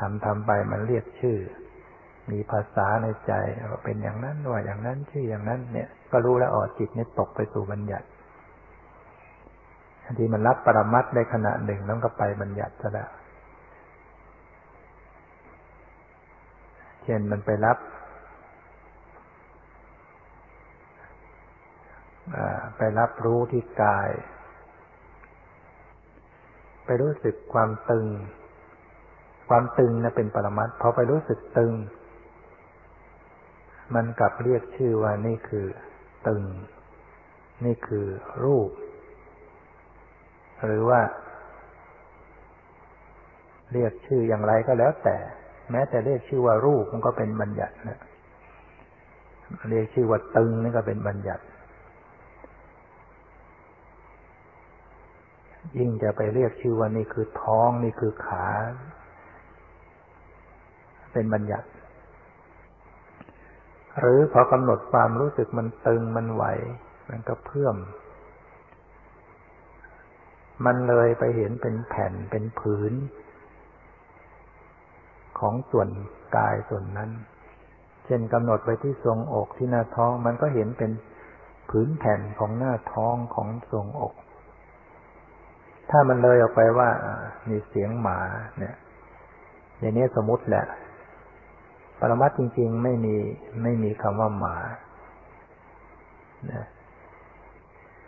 [0.00, 1.38] ทำทำไปมันเรียกชื่อ
[2.32, 3.32] มีภาษาในใจ
[3.70, 8.06] ว่าเป็นอย่างนั้นว่าอย่างนั้นชื่ออย่างนั้น เนี่ย ก็รู้แล้วออกจิตนี่ตกไปสู่บัญญัติ
[10.18, 13.10] ทีมันรับปรมัตได้ขณะหนึ่งแล้วก็ไปบัญญัติซะแล้ว
[17.04, 17.78] เช่นมันไปรับ
[22.78, 24.10] ไปรับรู้ที่กาย
[26.86, 28.06] ไปรู้สึกความตึง
[29.48, 31.72] ความตึงนะเป็นปรมัตพอไปรู้สึกตึง
[33.94, 35.66] มันกลับเรียกชื่อว่านี่คือ
[36.28, 36.42] ตึง
[37.64, 38.06] นี่คือ
[38.44, 38.70] รูป
[40.64, 41.00] หรือว่า
[43.72, 45.16] เรียกชื่ออย่างไรก็แล้วแต่
[45.70, 47.98] แม้แต่เรียกชื่อว่ารูปมันก็เป็นบัญญัตินะ
[49.70, 51.44] เรียกชื่อว่าตึงนี่ก็เป็นบัญญัติ
[55.78, 58.46] ยิ่งจะไปเรียกชื่อว่านี่คือท้องนี่คือขา
[61.12, 61.66] เป็นบัญญัติ
[63.98, 66.44] หรือพอกำหนดความรู้สึกมันตึงมันไหว
[67.10, 67.76] มันก็เพิ่ม
[70.64, 72.92] มันเลยไปเห็นเป็นแผ่นเป็นผืน
[75.38, 75.88] ของส่วน
[76.36, 77.10] กายส่วนนั้น
[78.06, 80.90] เช่นกำหนดไปที่ทรงอกที่หน้าท้อง มันก็เห็นเป็น
[81.70, 84.14] ผืนแผ่นของหน้าท้องของทรงอก
[85.90, 86.88] ถ้ามันเลยออกไปว่า
[87.48, 88.18] มีเสียงหมา
[88.58, 88.76] เนี่ย
[89.80, 90.64] อย่างนี้สมมติแหละ
[92.04, 93.16] ปรมัตจริง ๆ ไม่มี
[93.62, 94.56] ไม่มีคำว่าหมา
[96.52, 96.64] นะ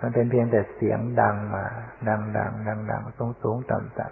[0.01, 1.65] มันเป็นเพียงแต่เสียงดังมา
[2.09, 4.07] ดังดังดังดังสูงสูงต่ำต่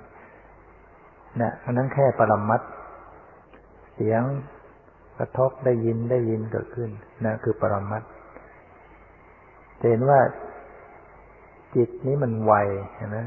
[0.66, 2.60] ำนะอันนั้นแค่ปรมัต
[3.94, 4.22] เสียง
[5.18, 6.90] กระทบได้ยินได้ยินเกิดขึ้น
[7.24, 8.02] นะคือปรมัต
[9.90, 10.20] เห็นว่า
[11.76, 12.54] จิตนี้มันไว
[12.96, 13.18] เห็นไหม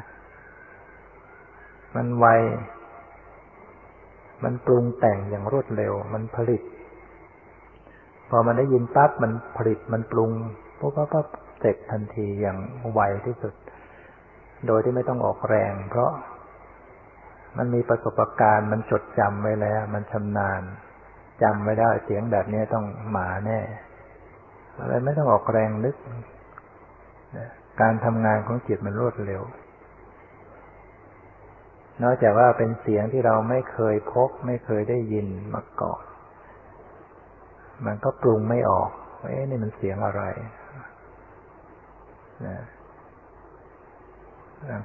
[1.96, 2.26] มันไว
[4.46, 6.62] มันปรุงแต่งอย่างรวดเร็ว มันผลิต
[8.30, 10.32] พอมันได้ยินปั๊บมันผลิตมันปรุง
[10.80, 11.28] ปุ๊บปั๊บปั๊บ
[11.60, 12.58] เสร็จทันทีอย่าง
[12.94, 13.54] ไวที่สุด
[14.68, 16.12] โดยที่ไม่ต้องออกแรง เพราะ
[17.58, 20.62] มันมีประสบการณ์มันจดจำไว้แล้ว มันชำนาญ
[21.44, 23.60] จำไว้ได้เสียงแบบนี้ต้องหมาแน่
[24.78, 25.96] อะไรไม่ต้องออกแรงนึก
[27.82, 29.42] การทำงานของจิตมันรวดเร็ว
[32.04, 36.04] นอกจากว่าเป็นเสียงที่เราไม่เคยพบ ไม่เคยได้ยินมาก่อน
[37.86, 38.90] มันก็ปรุงไม่ออก
[39.30, 40.24] เอ๊ะนี่มันเสียงอะไร
[42.46, 42.58] นะ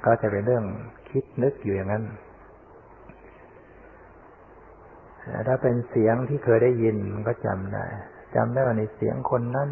[0.05, 0.65] ก็จะเป็นเรื่อง
[1.09, 2.03] คิดนึกอยู่อย่างนั้น
[5.47, 7.85] ถ้าเป็นเสียงที่เคยได้ยินมันก็จำได้
[8.35, 9.69] จำได้ว่าในเสียงคนนั้น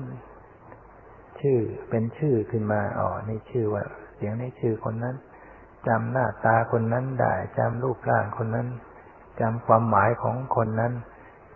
[1.40, 3.84] ชื่อเป็นชื่อขึ้นมาอ๋อนี่ชื่อว่า
[4.16, 5.16] เสียงนี้ชื่อคนนั้น
[5.88, 8.68] จำหน้าตาคนนั้นได้จำรูปร่างคนนั้น
[9.40, 10.94] จำความหมายของคนนั้น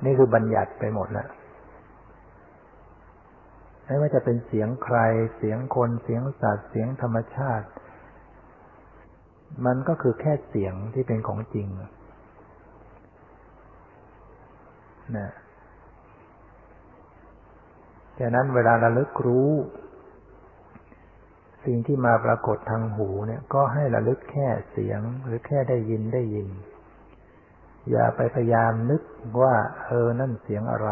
[0.03, 1.27] นี่คือบัญญัติไปหมดแล้ว
[3.85, 4.97] ไม่ว่าจะเป็นเสียงใคร
[5.37, 7.67] เสียงคนเสียงสัตว์เสียงธรรมชาติ
[9.65, 11.67] มันก็คือแค่เสียงที่เป็นของจริง
[15.17, 15.29] นะ
[18.19, 19.51] ฉะนั้นเวลาระลึกรู้
[21.65, 26.47] สิ่งที่มาปรากฏทางหูเนี่ย ก็ให้ระลึกแค่เสียงหรือแค่ได้ยินได้ยิน
[27.91, 29.01] อย่าไปพยายามนึก
[29.41, 30.89] ว่าเออนั่นเสียงอะไร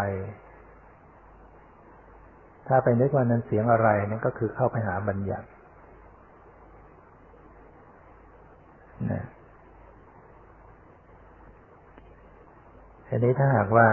[2.68, 5.48] ถ้าไปนึกว่านั้นเสียงอะไรนั่นก็คือเข้าไปหาบัญญัติ
[9.12, 9.26] นะ
[13.08, 13.88] ทีนี้ถ้าหากว่า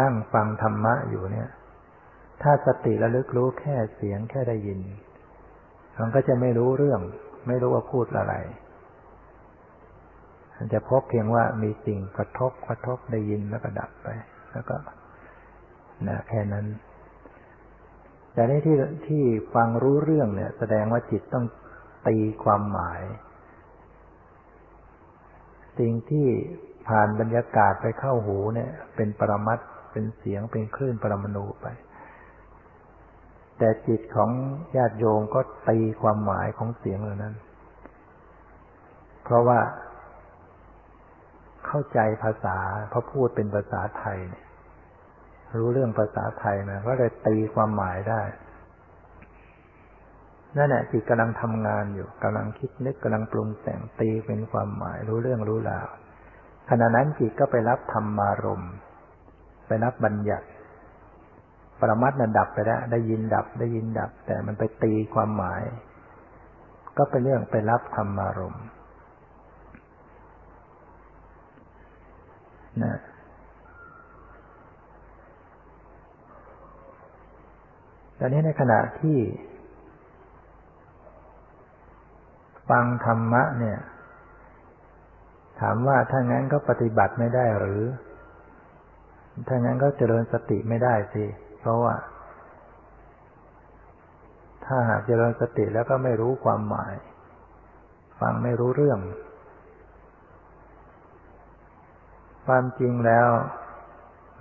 [0.00, 1.48] นั่งฟังธรรมะอยู่เนี่ย
[2.42, 4.80] ถ้าสติระลึกรู้แค่เสียงแค่ได้ยิน
[5.98, 7.00] มันก็จะไม่รู้เรื่อง
[7.46, 8.34] ไม่รู้ว่าพูดอะไร
[10.56, 14.08] มันจะพบเพียงว่ามีสิ่งกระทบกระทบได้ยินแล้วก็ดับไป
[14.52, 14.76] แล้วก็
[16.08, 16.66] นะแค่นั้น
[18.34, 18.76] แต่ในที่
[19.06, 19.22] ที่
[19.54, 21.44] ฟังรู้เรื่องเนี่ย แสดงว่าจิตต้อง
[22.06, 23.02] ตีความหมาย
[25.78, 26.26] สิ่งที่
[26.88, 29.58] ผ่านบรรยากาศไปเข้าหูเนี่ย เป็นปรมัต
[29.92, 31.66] เป็นเสียงเป็นคลื่นปรมาณูไป
[33.60, 34.30] แต่จิตของ
[34.76, 37.34] ญาติโยมก็ตีความหมายของเสียงเหล่านั้น
[39.24, 39.60] เพราะว่า
[41.66, 42.58] เข้าใจภาษา
[42.90, 44.44] เพราะพูดเป็นภาษาไทยเนี่ย
[45.56, 48.22] รู้เรื่องภาษาไทยมาก็เลยตีความหมายได้
[50.56, 55.88] นั่นแหละจิตกำลังทำงานอยู่กำลังคิดนึกกำลังปรุงแต่งตีเป็นความหมาย รู้เรื่องรู้ราว
[56.68, 58.64] ขณะนั้นจิตก็ไปรับธรรมารม
[59.66, 60.46] ไปรับบัญญัติ
[61.80, 65.62] ปรมัตนั้นดับไปแล้ว ได้ยินดับได้ยินดับ แต่มันไปตีความหมาย
[66.98, 68.66] ก็เป็นเรื่องไปรับธรรมารมณ์
[72.82, 72.98] นะ
[78.18, 79.18] ตอนนี้ในขณะที่
[82.70, 83.78] ฟังธรรมะเนี่ย
[85.60, 87.82] ถามว่าถ้างั้นก็ปฏิบัติไม่ได้หรือ
[89.48, 91.24] ถ้างั้นก็เจริญสติไม่ได้สิ
[91.60, 91.94] เพราะว่า
[94.64, 96.94] ถ้าหากเจริญสติแล้วก็ไม่รู้ความหมาย
[98.20, 99.00] ฟังไม่รู้เรื่อง
[102.46, 103.28] ความจริงแล้ว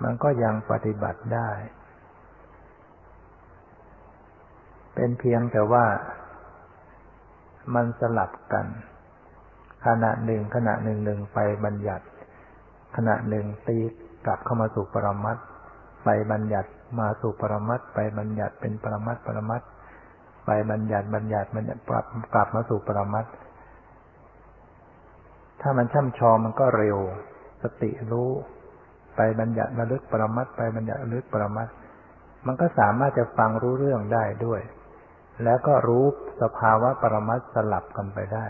[0.04, 1.50] มันก็ยังปฏิบัติได้
[4.96, 5.86] เป็นเพียงแต่ว่า
[7.76, 8.66] มันสลับกัน
[9.86, 12.06] ขณะหนึ่งขณะหนึ่งหนึ่งไปบัญญัติ
[12.96, 13.78] ขณะหนึ่งตี
[14.26, 15.38] กลับเข้ามาสู่ปรมัต
[16.04, 19.62] ไปบัญญัติ มาสู่ปรมัตไปบัญญัติเป็นปรมัตปรมัต
[20.46, 23.26] ไปบัญญัติบัญญัติมันปรับกลับมาสู่ปรมัต
[25.62, 26.98] ถ้ามันช่ำชองมันก็เร็ว
[27.64, 28.30] สติรู้
[29.16, 31.68] ไปบัญญัติระลึกปรมัตไปบัญญัติระลึกปรมัต
[32.46, 34.62] มันก็สามารถจะฟังรู้เรื่องได้ด้วย
[35.44, 36.06] แล้วก็รู้
[36.42, 38.46] สภาวะปรมัตสลับกันไปได้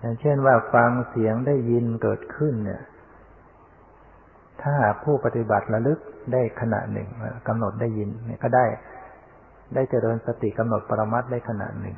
[0.00, 2.82] อย่างเช่นว่าฟังเสียงได้ยินเกิดขึ้นเนี่ย
[4.62, 5.98] ถ้าผู้ปฏิบัติระลึก
[6.32, 7.08] ได้ขณะหนึ่ง
[7.48, 8.66] กำหนดได้ยินเนี่ยก็ได้
[9.74, 11.96] ได้เจริญสติกำหนดปรมัตได้ขณะหนึ่ง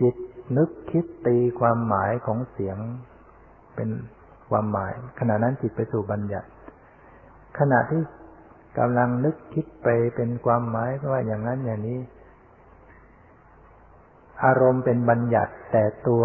[0.00, 0.14] จิต
[0.56, 2.78] นึกคิดตีความหมายของเสียง
[3.76, 3.90] เป็น
[4.50, 6.48] ความหมาย ขณะนั้นจิตไปสู่บัญญัติ
[7.58, 8.02] ขณะที่
[8.78, 11.98] กำลังนึกคิดไปเป็นความหมายว่าอย่างนั้นอย่างนี้
[14.44, 16.24] อารมณ์เป็นบัญญัติแต่ตัว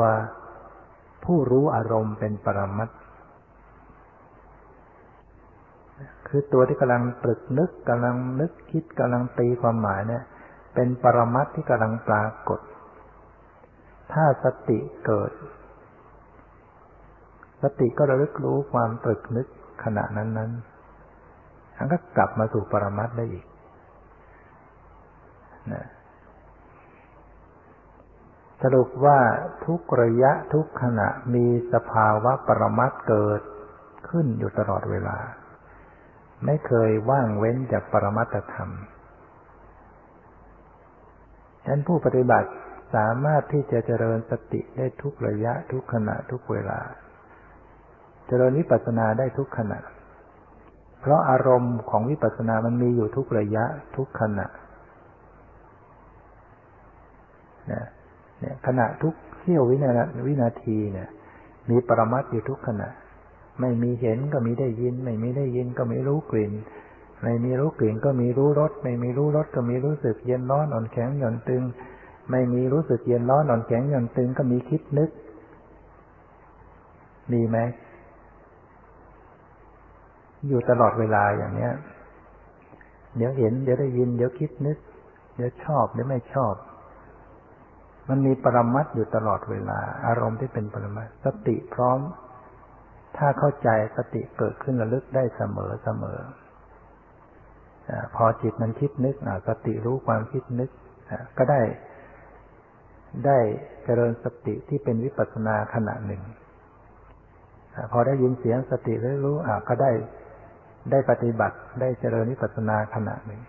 [1.26, 2.90] ผู้รู้อารมณ์เป็นปรมัต
[6.28, 10.24] คือตัวที่กำลังตรึกนึกกำลังนึกคิดกำลังตีความหมายเนี่ย
[10.76, 12.60] เป็นปรมัตที่กำลังปรากฏ
[14.14, 15.32] ถ้าสติเกิด
[17.64, 19.48] สติก็ระลึกรู้ความตรึกนึก
[19.84, 20.52] ขณะนั้นนั้น
[21.78, 23.46] มันก็กลับมาสู่ปรมัตได้อีก
[25.74, 25.86] นะ
[28.64, 29.20] สรุปว่า
[29.66, 33.42] ทุกระยะทุกขณะมีสภาวะปรมัตเกิด
[34.10, 35.18] ขึ้นอยู่ตลอดเวลา
[36.46, 38.72] ไม่เคยว่างเว้นจากปรมัตธรรม
[41.64, 42.50] ฉะนั้นผู้ปฏิบัติ
[42.96, 46.80] สามารถที่จะเจริญสติได้ทุกระยะทุกขณะทุกเวลา
[48.28, 49.80] เจริญวิปัสสนาได้ทุกขณะ
[51.00, 53.66] เพราะอารมณ์ของวิปัสสนามันมีอยู่ทุกระยะ
[53.96, 54.48] ทุกขณะ
[57.72, 57.86] นะ
[58.40, 59.92] เนี่ยขณะทุกเที่ยววินา
[60.28, 61.10] วินาทีเนี่ย
[61.70, 62.90] มีปรมัตอยู่ทุกขณะ
[63.62, 66.54] ไม่มีเห็นก็มีได้ยิน ไม่มีได้ยินก็ไม่รู้กลิ่น
[67.24, 71.64] ไม่มีรู้กลิ่นก็มีรู้รส ไม่มีรู้รสก็มีรู้สึกเย็นร้อนอ่อนแข็งหย่อนตึง
[72.32, 75.10] ไม่มีรู้สึกเย็นร้อนอ่อนแข็งหย่อนตึงก็มีคิดนึก
[77.32, 77.58] มีไหม
[80.48, 81.74] อยู่ตลอดเวลาอย่างเนี้ย
[83.18, 84.78] เดี๋ยวเห็น เดี๋ยวได้ยิน เดี๋ยวคิดนึก
[85.36, 86.54] เดี๋ยวชอบ เดี๋ยวไม่ชอบ
[88.10, 92.00] มันมีปรมัตอยู่ตลอดเวลา อารมณ์ที่เป็นปรมัตสติพร้อม
[93.18, 96.20] ถ้าเข้าใจสติเกิดขึ้นระลึกได้เสมอเสมอ
[98.16, 99.16] พอจิตมันคิดนึก
[99.48, 100.70] สติรู้ความคิดนึก
[101.38, 101.62] ก็ได้
[103.26, 103.40] ได้
[103.84, 106.22] เจริญสติที่เป็นวิปัสสนาขณะหนึ่ง
[107.92, 108.94] พอได้ยินเสียงสติ
[109.24, 109.36] รู้
[109.70, 109.92] ก็ได้
[110.92, 113.42] ได้ปฏิบัติได้เจริญวิปัสสนาขณะหนึ่ง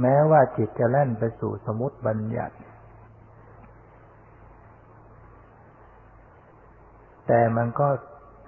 [0.00, 2.56] แม้ว่าจิตจะแล่นไปสู่สมุติบัญญัติ
[7.26, 7.88] แต่มันก็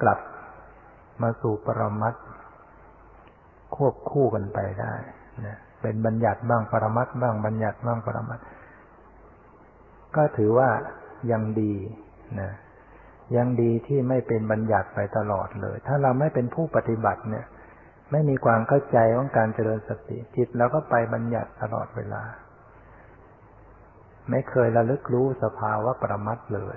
[0.02, 0.18] กลับ
[1.22, 2.14] มาสู่ปรมัต
[3.76, 4.94] ควบคู่กันไปได้
[5.46, 8.40] นะเป็นบัญญัติบ้างปรมัตบ้างบัญญัติบ้างปรมัต
[10.16, 10.70] ก็ถือว่า
[11.32, 11.74] ยังดี
[12.40, 12.50] นะ
[13.36, 17.46] ยังดีที่ไม่เป็นบัญญัติไปตลอดเลย ถ้าเราไม่เป็นผู้ปฏิบัติเนี่ย
[18.12, 22.22] ไม่มีความเข้าใจของการเจริญสติจิตเราก็ไปบัญญัติตลอดเวลา
[24.30, 26.76] ไม่เคยระลึกรู้สภาวะประมัดเลย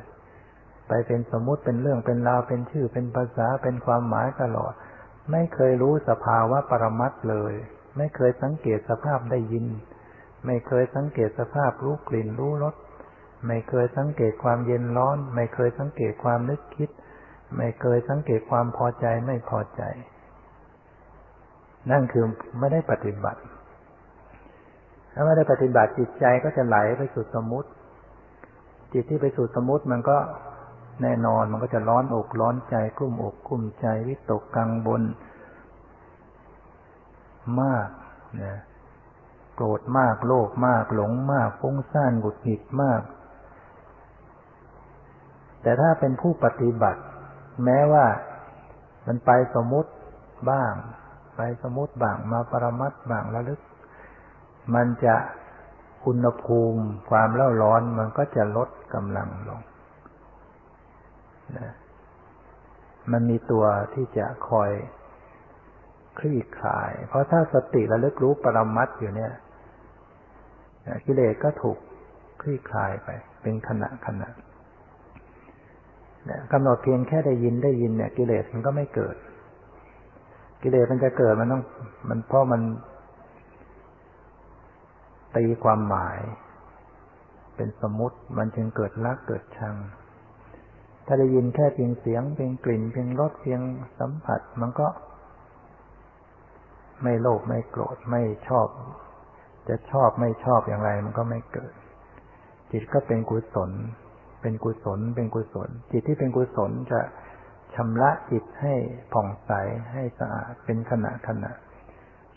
[0.92, 4.74] ไปเป็นสมมุติเป็นเรื่องเป็นราวเป็นชื่อเป็นภาษาเป็นความหมายตลอด
[5.32, 7.54] ไม่เคยรู้สภาวะปรมัดเลย
[7.98, 9.66] ไม่เคยสังเกตสภาพได้ยิน
[10.46, 12.76] ไม่เคยสังเกตสภาพรู้กลิ่นรู้รส
[13.48, 16.89] ไม่เคยสังเกตความเย็นร้อน ไม่เคยสังเกตความนึกคิด
[17.58, 19.82] ไม่เคยสังเกตความพอใจไม่พอใจ
[21.92, 22.26] นั่นคือ
[22.60, 23.42] ไม่ได้ปฏิบัติ
[25.14, 27.70] ถ้าไม่ได้ปฏิบัติจิตใจก็จะไหลไปสู่สมุติ
[28.94, 30.18] จิตที่ไปสู่สมุติมันก็
[31.02, 35.02] แน่นอนมันก็จะร้อนอกร้อนใจกลุ้มอกกลุ้มใจวิตกกังวล
[37.62, 37.89] มาก
[38.42, 38.56] นะ
[39.56, 43.02] โกรธมากโลภมากหลงมากฟุ้งซ่านหงุดหงิดมาก
[45.62, 47.02] แต่ถ้าเป็นผู้ปฏิบัติ
[47.64, 48.06] แม้ว่า
[49.08, 49.92] มันไปสมมติ
[50.52, 50.74] บ้าง
[51.36, 53.62] ไปสมมติบ้างมาปรมัตบ้างระลึก
[54.76, 55.16] มันจะ
[56.06, 59.62] อุณหภูมิความเล่าร้อนมันก็จะลดกำลังลง
[61.58, 61.70] นะ
[63.12, 64.72] มันมีตัวที่จะคอย
[66.20, 69.32] คลี่คลาย เพราะถ้าสติระลึกรู้ปรมัตอยู่เนี่ย
[71.06, 71.78] กิเลสก็ถูก
[72.41, 73.10] คลี่คลายไป
[73.41, 74.30] เป็นขณะขณะ
[76.52, 79.16] กำหนดเพียงแค่ได้ยินได้ยินเนี่ย กิเลสมันก็ไม่เกิด
[80.62, 81.64] กิเลสมันจะเกิดมันต้อง
[82.10, 82.62] มันเพราะมัน
[85.36, 86.20] ตีความหมาย
[87.56, 89.76] เป็นสมมติมันจึงเกิดรักเกิดชัง
[91.14, 93.62] ถ้าได้ยินแค่เพียงเสียง เพียงกลิ่น เพียงรสเพียง
[93.99, 94.88] สัมผัส มันก็
[97.03, 98.68] ไม่โลภไม่โกรธไม่ชอบ
[99.68, 101.74] จะชอบไม่ชอบอย่างไร มันก็ไม่เกิด
[102.72, 103.72] จิตก็เป็นกุศล
[104.41, 106.99] เป็นกุศล เป็นกุศล จิตที่เป็นกุศลจะ
[107.76, 108.76] ชำระจิตให้
[109.14, 109.51] ผ่องใส
[109.93, 111.51] ให้สะอาดเป็นขณะขณะ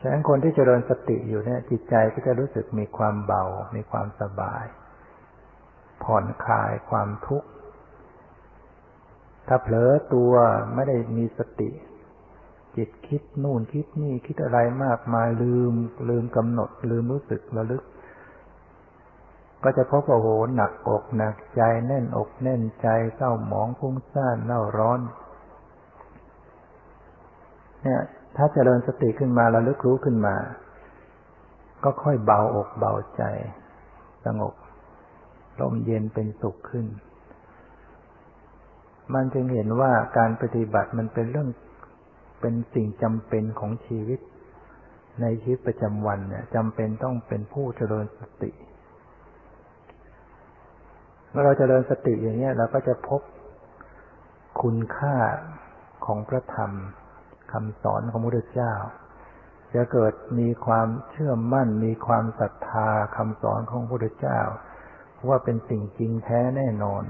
[0.00, 3.44] ฉะนั้นคนที่เจริญสติอยู่เนี่ย จิตใจก็จะรู้สึกมีความเบา
[3.76, 4.64] มีความสบาย
[6.04, 7.48] ผ่อนคลายความทุกข์
[9.48, 10.32] ถ้าเผลอตัว
[10.74, 11.70] ไม่ได้มีสติ
[12.76, 15.72] จิตคิดนู่นคิดนี่คิดอะไรมากมายลืม
[16.08, 17.82] ลืมกำหนด ลืมรู้สึกระลึก
[19.64, 25.00] ก็จะพบว่าโหหนักอกหนักใจแน่นอกแน่นใจเศร้าหมองฟุ้งซ่านเล่าร้อน
[27.82, 28.02] เนี่ย
[28.36, 30.36] ถ้าเจริญสติขึ้นมาระลึกรู้ขึ้นมา
[31.84, 33.22] ก็ค่อยเบาอกเบาใจ
[34.24, 34.54] สงบ
[35.60, 36.86] ลมเย็นเป็นสุขขึ้น
[39.12, 41.48] มันจึงเห็นว่าการปฏิบัติมันเป็นเรื่อง
[42.40, 44.20] เป็นสิ่งจำเป็นของชีวิต
[45.20, 48.50] ในชีวิตประจำวันเนี่ยจำเป็นต้องเป็นผู้เจริญสติ
[51.30, 53.20] เมื่อเราเจริญสติอย่างนี้เราก็จะพบ
[54.62, 55.16] คุณค่า
[56.06, 56.72] ของพระธรรม
[57.52, 58.74] คำสอนของพระพุทธเจ้า
[59.74, 64.40] จะเกิดมีความเชื่อมั่น มีความศรัทธาคำสอนของพระพุทธเจ้า
[65.28, 67.04] ว่าเป็นสิ่งจริงแท้แน่นอน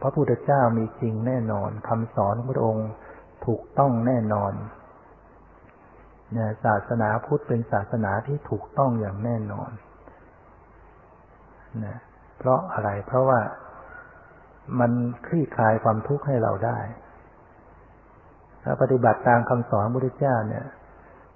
[0.00, 2.88] พระพุทธเจ้ามีจริงแน่นอนคำสอนของพระองค์
[3.46, 4.52] ถูกต้องแน่นอน
[6.32, 9.70] เนี่ยศาสนาพุทธเป็นศาสนาที่ถูกต้องอย่างแน่นอน
[11.84, 11.98] นะ
[12.38, 13.40] เพราะอะไร เพราะว่า
[14.80, 14.92] มัน
[15.26, 16.78] คลี่คลายความทุกข์ให้เราได้
[18.62, 20.66] ถ้าปฏิบัติตามคำสอนพระพุทธเจ้าเนี่ย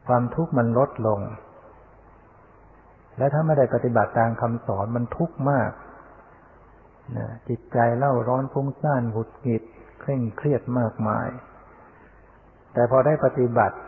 [0.07, 1.21] ความทุกข์มันลดลง
[3.19, 5.71] และถ้าไม่ได้ปฏิบัติตามคำสอนมันทุกข์มาก
[7.17, 9.63] นะจิตใจเล่าร้อนฟุ้งซ่านหงุดหงิด
[10.01, 11.29] เคร่งเครียดมากมาย
[12.73, 13.79] แต่พอได้ปฏิบัติ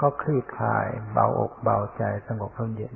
[0.00, 2.94] ก็คลี่คลาย เบาอกเบาใจสงบร่มเย็น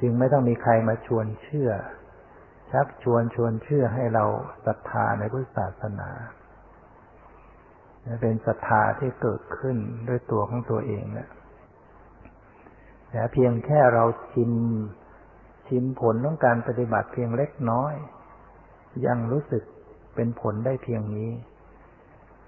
[0.00, 1.70] จึงไม่ต้องมีใครมาชวนเชื่อ
[2.72, 4.24] ชักชวนชวนเชื่อให้เรา
[4.66, 6.10] ศรัทธาในพุทธศาสนา
[8.20, 9.76] เป็นศรัทธาที่เกิดขึ้น
[10.08, 11.28] ด้วยตัวของตัวเองนะ
[13.10, 14.52] แต่เพียงแค่เราชิม
[15.68, 17.94] ชิมผลของการปฏิบัติเพียงเล็กน้อย
[19.06, 19.62] ยังรู้สึก
[20.14, 21.32] เป็นผลได้เพียงนี้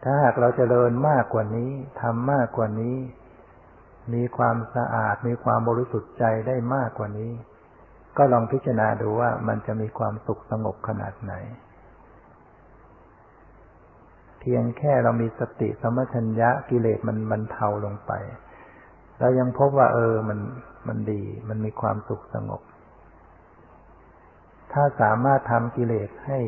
[0.02, 2.96] ถ้าหากเราจเจริญมากกว่านี้ทำมากกว่านี้
[4.14, 7.32] มีความสะอาดมีความบริสุทธิ์ใจได้มากกว่านี้
[8.16, 11.34] ก็ลองพิจารณาดูว่ามันจะมีความสุขสงบขนาดไหน
[14.40, 18.12] เพียงแค่เรามีสติสมัชัญญะกิเลสมันบรรเทาลงไป
[19.20, 20.38] เรายังพบว่า เออมัน
[20.88, 22.62] มันดี มันมีความสุขสงบ
[24.72, 26.38] ถ้าสามารถทำกิเลสให้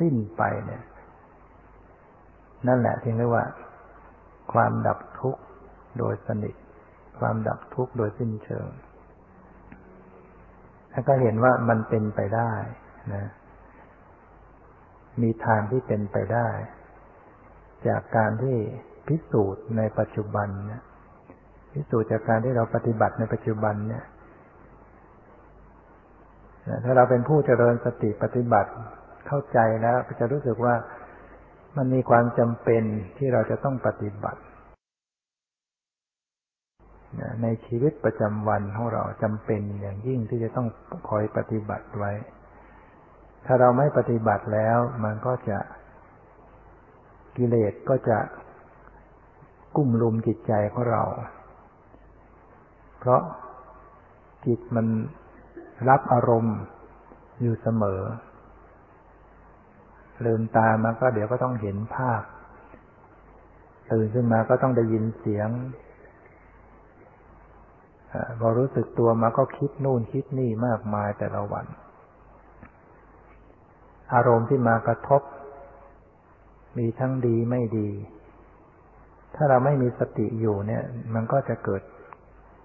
[0.00, 0.82] สิ้นไปเนี่ย
[2.66, 3.44] นั่นแหละที่เรียกว่า
[4.52, 5.42] ความดับทุกข์
[5.98, 6.54] โดยสนิท
[7.20, 8.68] ความดับทุกข์โดยสิ้นเชิง
[10.90, 12.52] แล้วก็เห็นว่ามันเป็นไปได้
[13.14, 13.24] นะ
[15.22, 16.48] มีทางที่เป็นไปได้
[17.88, 18.56] จากการที่
[19.08, 20.82] พิสูจน์ในปัจจุบันเนี่ย
[21.72, 24.04] พิสูจน์จากการที่เราปฏิบัติในปัจจุบันเนี่ย
[26.84, 28.70] ถ้าเราเป็นผู้เจริญสติปฏิบัติ
[29.26, 30.74] เข้าใจแล้วก็จะรู้สึกว่า
[31.76, 32.82] มันมีความจำเป็น
[33.16, 34.40] ที่เราจะต้องปฏิบัติ
[37.42, 40.68] ในชีวิตประจำวันของเราจำเป็นอย่างยิ่งที่จะต้อง
[41.08, 42.12] คอยปฏิบัติไว้
[43.46, 45.58] ถ้าเราไม่ปฏิบัติแล้ว มันก็จะ
[47.36, 48.18] กิเลสก็จะ
[49.76, 51.02] กุ้มลุมจิตใจของเรา
[52.98, 53.20] เพราะ
[54.46, 54.86] จิตมัน
[55.88, 56.58] รับอารมณ์
[57.40, 58.00] อยู่เสมอ
[60.24, 62.22] ลืมตามาก็เดี๋ยวก็ต้องเห็นภาพ
[63.92, 65.48] ตื่นขึ้นมาก็ต้องได้ยินเสียง
[68.40, 71.66] พอรู้สึกตัวมาก็คิดนู่นคิดนี่มากมายแต่ละวัน
[74.14, 75.22] อารมณ์ที่มากระทบ
[76.78, 77.90] มีทั้งดีไม่ดี
[79.34, 80.82] ถ้าเราไม่มีสติอยู่เนี่ย
[81.14, 81.82] มันก็จะเกิด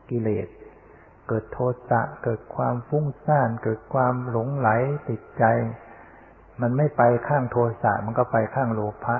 [0.09, 0.47] กิเลส
[1.27, 1.59] เกิดโท
[1.89, 4.69] สะเกิดความฟุ้งซ่าน เกิดความหลงไหล
[5.09, 5.43] ติดใจ
[6.61, 9.17] มันไม่ไปข้างโทสะมันก็ไปข้างโลภะ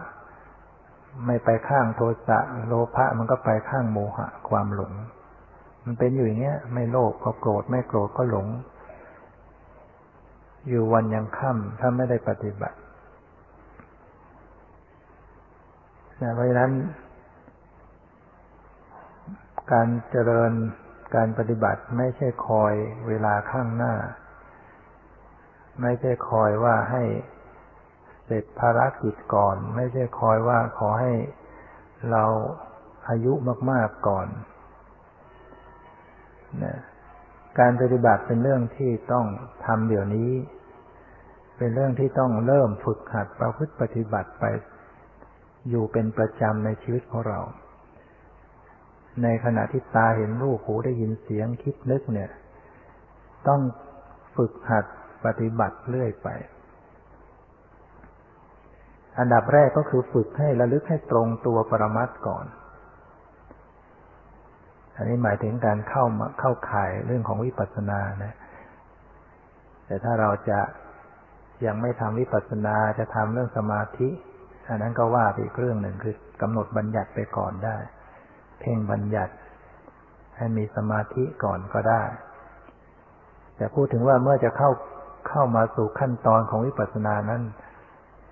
[1.27, 2.37] ไม่ไปข้างโทสะ
[2.67, 4.93] โลภะมันก็ไปข้างโมหะ ความหลง
[5.85, 8.47] มันเป็นอยู่อย่างเงี้ย ไม่โลภก็โกรธไม่โกรธก็หลง
[10.67, 12.77] อยู่วันยังค่ำถ้าไม่ได้ปฏิบัติ
[16.33, 16.71] เพราะฉะนั้น
[19.71, 20.51] การเจริญ
[21.15, 22.73] การปฏิบัติไม่ใช่คอย
[23.07, 23.95] เวลาข้างหน้า
[25.81, 27.03] ไม่ใช่คอยว่าให้
[28.25, 31.13] เสร็จภารกิจก่อน ไม่ใช่คอยว่าขอให้
[32.11, 32.25] เรา
[33.09, 33.33] อายุ
[33.71, 34.27] มาก ๆก่อน
[36.63, 36.77] นะ
[37.59, 39.25] การปฏิบัติเป็นเรื่องที่ต้อง
[39.65, 40.31] ทำเดี๋ยวนี้
[41.57, 44.45] เป็นเรื่องที่ต้องเริ่มฝึกหัดประพฤติปฏิบัติไป
[45.69, 47.39] อยู่เป็นประจำในชีวิตของเรา
[49.23, 52.29] ในขณะที่ตาเห็นรูปหูได้ยินเสียงคิดนึกเนี่ย
[53.47, 53.61] ต้อง
[54.35, 54.85] ฝึกหัด
[55.25, 56.29] ปฏิบัติเรื่อยไป
[59.19, 62.45] อันดับแรกก็คือฝึกให้ระลึกให้ตรงตัวปรมัตก่อน
[64.95, 68.33] อันนี้หมายถึงการเข้ามาเข้าข่ายเรื่องของวิปัสสนานะ
[69.85, 70.59] แต่ถ้าเราจะ
[71.65, 74.09] ยังไม่ทำวิปัสสนาจะทำเรื่องสมาธิ
[74.69, 77.77] อันนั้นก็ว่าไปอีกเรื่องหนึ่งคือกำหนดบัญญัติไปก่อนได้
[78.63, 79.33] เพ่งบัญญัติ
[80.37, 82.03] ให้มีสมาธิก่อนก็ได้
[83.55, 84.69] แต่พูดถึงว่าเมื่อจะเข้า
[85.29, 87.41] เข้ามาสู่ขั้นตอนของวิปัสสนานั้น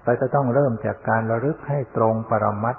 [0.03, 2.75] เราจะต้องเริ่มจากการระลึกให้ตรงปรมัต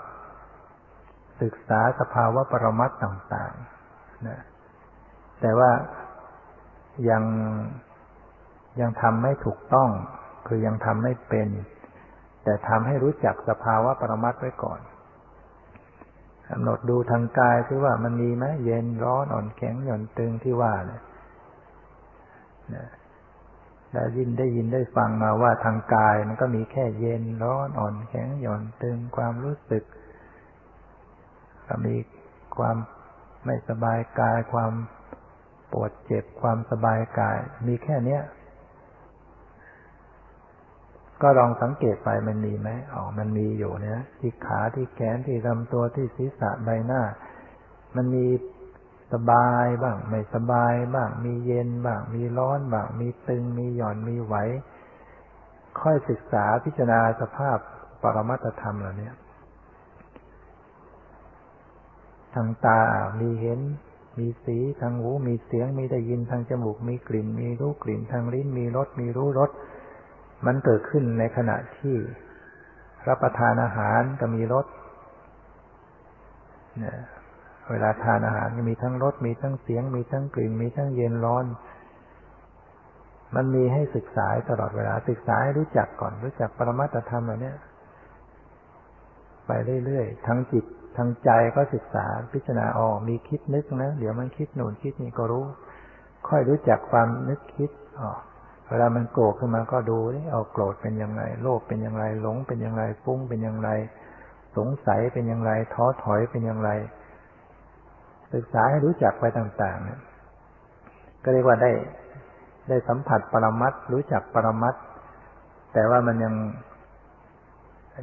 [1.43, 4.41] ศึกษาสภาวะปรมัตต่างๆนะ
[5.41, 5.71] แต่ว่า
[7.11, 7.23] ยัง
[8.81, 9.89] ยังทำไม่ถูกต้อง
[10.47, 11.49] คือยังทำไม่เป็น
[12.45, 14.81] แต่ทำให้รู้จักสภาวะปรมัตไว้ก่อน
[16.55, 21.03] กำหนดดูทางกายที่ว่ามันมีไหมเย็นร้อนอ่อนแข็งหย่อนตึงที่ว่าเนี่ย
[23.93, 29.85] ได้ยินได้ยินได้ฟังมาว่าทางกายมันก็มีแค่เย็นร้อนอ่อนแข็งหย่อนตึงความรู้สึก
[31.67, 31.95] ก็มี
[32.57, 32.77] ความ
[33.45, 34.73] ไม่สบายกายความ
[35.73, 38.23] ปวดเจ็บความสบายกาย มีแค่เนี้ย
[41.23, 47.03] ก็ลองสังเกตไปมันมีไหมอ๋อมันมีอยู่เนี่ยที่ขาที่แขนที่ลำตัวที่ศีรษะใบหน้า
[47.97, 48.27] มันมี
[49.13, 54.35] สบายบ้าง ไม่สบายบ้าง มีเย็นบ้าง มีร้อนบ้าง มีตึง มีหย่อนมีไหว
[55.81, 57.59] ค่อยศึกษาพิจารณาสภาพ
[58.03, 59.11] ปรมัตธรรมเหล่านี้
[62.35, 62.81] ทางตา
[63.21, 63.61] มีเห็น
[64.19, 69.51] มีสี ทางหู มีเสียง มีได้ยิน ทางจมูก มีกลิ่น มีรู้กลิ่น ทางลิ้น มีรส มีรู้รส
[70.47, 71.97] มันเกิดขึ้นในขณะที่
[73.09, 74.67] รับประทานอาหารก็มีรส
[77.71, 81.45] เวลาทานอาหารมีทั้งรสมีทั้งเสียง มีทั้งกลิ่น มีทั้งเย็นร้อน
[83.35, 87.53] มันมีให้ศึกษาตลอดเวลาศึกษาให้รู้จักก่อน รู้จักปรมัตธรรมเหล่านี้
[89.47, 89.51] ไป
[89.85, 90.65] เรื่อยๆทั้งจิต
[90.97, 95.45] ทางใจก็ศึกษาพิจารณาอ๋อมีคิดนึกนะ เดี๋ยวมันคิดหนุนคิดนี่ก็รู้
[96.29, 97.71] ค่อยรู้จักความนึกคิด
[98.01, 103.69] อ๋อเวลามันโกรธขึ้นมาก็ดูนี่เอาโกรธเป็นยังไง โลภเป็นยังไงหลงเป็นยังไงฟุ้งเป็นยังไง
[104.57, 106.71] สงสัยเป็นยังไงท้อถอยเป็นยังไง
[108.35, 110.01] ศึกษาให้รู้จักไปต่างๆเนี่ย
[111.23, 111.71] ก็เรียกว่าได้
[112.69, 114.75] ได้สัมผัสปรมัตรู้จักปรมัต
[115.73, 116.35] แต่ว่ามันยัง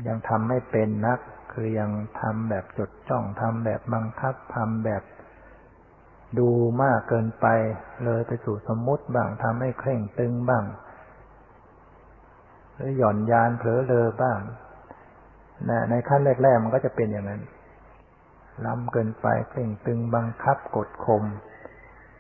[0.08, 1.20] ยังทำไม่เป็นนัก
[1.54, 5.04] คือยังทำแบบจดจ้องทำแบบบังคับทำแบบ
[6.38, 6.50] ดู
[6.84, 7.48] มากเกินไป
[8.06, 10.64] เลยไปสู่สมมติบ้างทำให้เคร่งตึงบ้าง
[12.76, 14.40] หรือหย่อนยานเผลอเลอบ้าง
[15.70, 17.42] นะในขั้นแรกๆมันก็จะเป็นอย่างนั้น
[18.66, 21.24] ล้ำเกินไปเคร่งตึงบังคับกดข่ม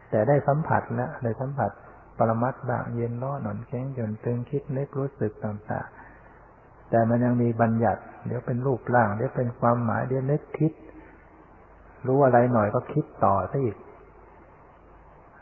[0.10, 1.72] แต่ได้สัมผัสนะได้สัมผัส
[2.18, 10.72] ปรมัตบ้างเย็นร้อนหนอนแข็งหย่อนตึงคิดนึกรู้สึกต่างๆ แต่มันยังมีบัญญัติ เดี๋ยวเป็นรูปร่าง เดี๋ยวเป็นความหมายเดี๋ยวนึกคิด
[12.08, 13.78] รู้อะไรหน่อยก็คิดต่อซะอีก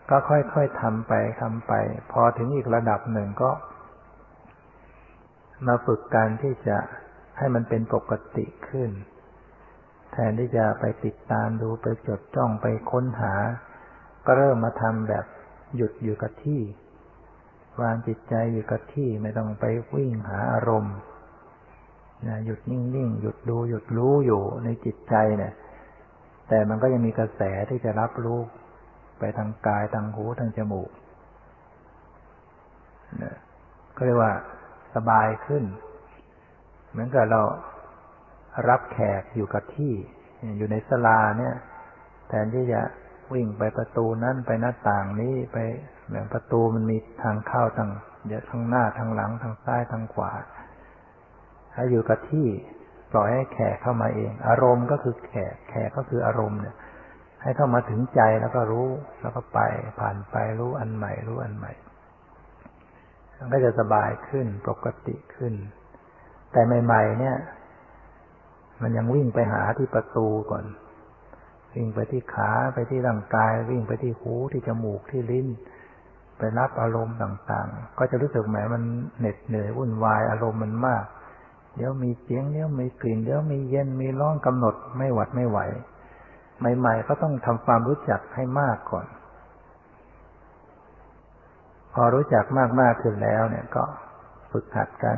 [0.10, 1.74] ก็ค่อยๆทำไปทำไป
[2.12, 3.52] พอถึงอีกระดับหนึ่งก็
[5.68, 6.78] มาฝึกการที่จะ
[7.38, 8.90] ให้มันเป็นปกติขึ้น
[10.12, 13.34] แทนที่จะไปติดตามดูไปจดจ้องไปค้นหา
[14.26, 15.26] ก็เริ่มมาทำแบบ
[15.76, 16.62] หยุดอยู่กับที่
[17.82, 20.96] วางจิตใจอยู่กับที่ไม่ต้องไปวิ่งหาอารมณ์
[22.28, 25.54] นะหยุดนิ่งๆ หยุดดูหยุดรู้อยู่ในจิตใจเนี่ย
[26.50, 28.40] แต่มันก็ยังมีกระแสที่จะรับรู้
[29.20, 30.90] ไปทางกายทางหูทางจมูก
[33.24, 33.36] นะ
[33.96, 34.34] ก็เรียกว่า
[34.96, 35.64] สบายขึ้น
[36.90, 37.42] เหมือนกับเรา
[38.70, 39.94] รับแขกอยู่กับที่
[40.58, 41.56] อยู่ในสลาเนี่ย
[42.28, 42.82] แทนที่จะ
[43.34, 45.58] วิ่งไปประตูนั้นไปหน้าต่างนี้ไป
[46.12, 47.90] แบบประตูมันมีทางเข้าทาง
[48.28, 50.32] เดี๋ยวทางหน้าทางหลังทางซ้ายทางขวา
[51.74, 52.48] ถ้าอยู่กับที่
[53.12, 56.76] ปล่อยให้แขกเข้ามาเอง อารมณ์ก็คือแขกแขกก็คืออารมณ์เนี่ย
[57.42, 58.88] ให้เข้ามาถึงใจแล้วก็รู้
[59.22, 59.60] แล้วก็ไป
[60.00, 61.74] ผ่านไปรู้อันใหม่ รู้อันใหม่
[63.38, 65.54] มันก็จะสบายขึ้นปกติขึ้น
[66.52, 67.38] แต่ใหม่ ๆ เนี่ย
[68.82, 70.66] มันยังวิ่งไปหาที่ประตูก่อน
[71.76, 75.48] วิ่งไปที่ขาไปที่ร่างกาย วิ่งไปที่หูที่จมูกที่ลิ้น
[76.38, 78.84] ไปรับอารมณ์ต่างๆ ก็จะรู้สึกแหมมัน
[79.20, 81.04] เหน็ดเหนื่อยวุ่นวายอารมณ์มันมาก
[81.76, 85.60] เดี๋ยวมีเสียงเดี๋ยวมีกลิ่นเดี๋ยวมีเย็นมีร้อนกำหนดไม่หวัดไม่ไหว
[86.60, 89.08] ใหม่ ๆ ก็ต้องทำความรู้จักให้มากก่อน
[91.94, 92.46] พอรู้จัก
[92.82, 93.84] มากๆขึ้นแล้ว เนี่ยก็
[94.52, 95.18] ฝึกหัดกัน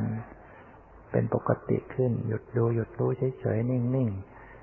[1.12, 3.10] เป็นปกติขึ้น หยุดดูหยุดรู้
[3.40, 4.10] เฉยๆนิ่ง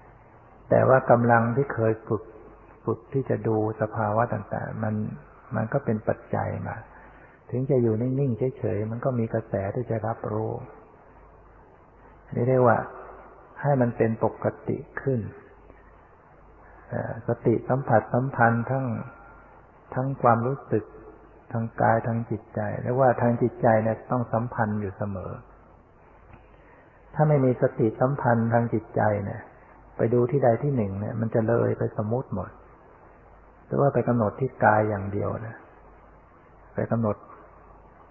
[0.08, 2.22] ๆ แต่ว่ากำลังที่เคยฝึก
[2.84, 4.94] ฝึกที่จะดูสภาวะต่างๆ มัน
[5.56, 6.76] มันก็เป็นปัจจัยมา
[7.50, 10.52] ถึงจะอยู่นิ่งๆเฉยๆมันก็มีกระแสที่จะรับรู้
[12.34, 12.78] นี่เรียกว่า
[13.62, 15.20] ให้มันเป็นปกติขึ้น
[17.28, 18.84] สติสัมผัสสัมพันธ์ทั้ง
[19.94, 20.84] ทั้งความรู้สึก
[21.52, 25.32] ทางกายทางจิตใจเรียกว่าทางจิตใจเนี่ยต้องสัมพันธ์อยู่เสมอ
[27.14, 29.40] ถ้าไม่มีสติสัมพันธ์ทางจิตใจเนี่ย
[29.96, 32.50] ไปดูที่ใดที่หนึ่งเนี่ย มันจะเลยไปสมมติหมด
[33.66, 35.56] หรือว่าไปกำหนดที่กายอย่างเดียวนะ
[36.74, 37.16] ไปกำหนด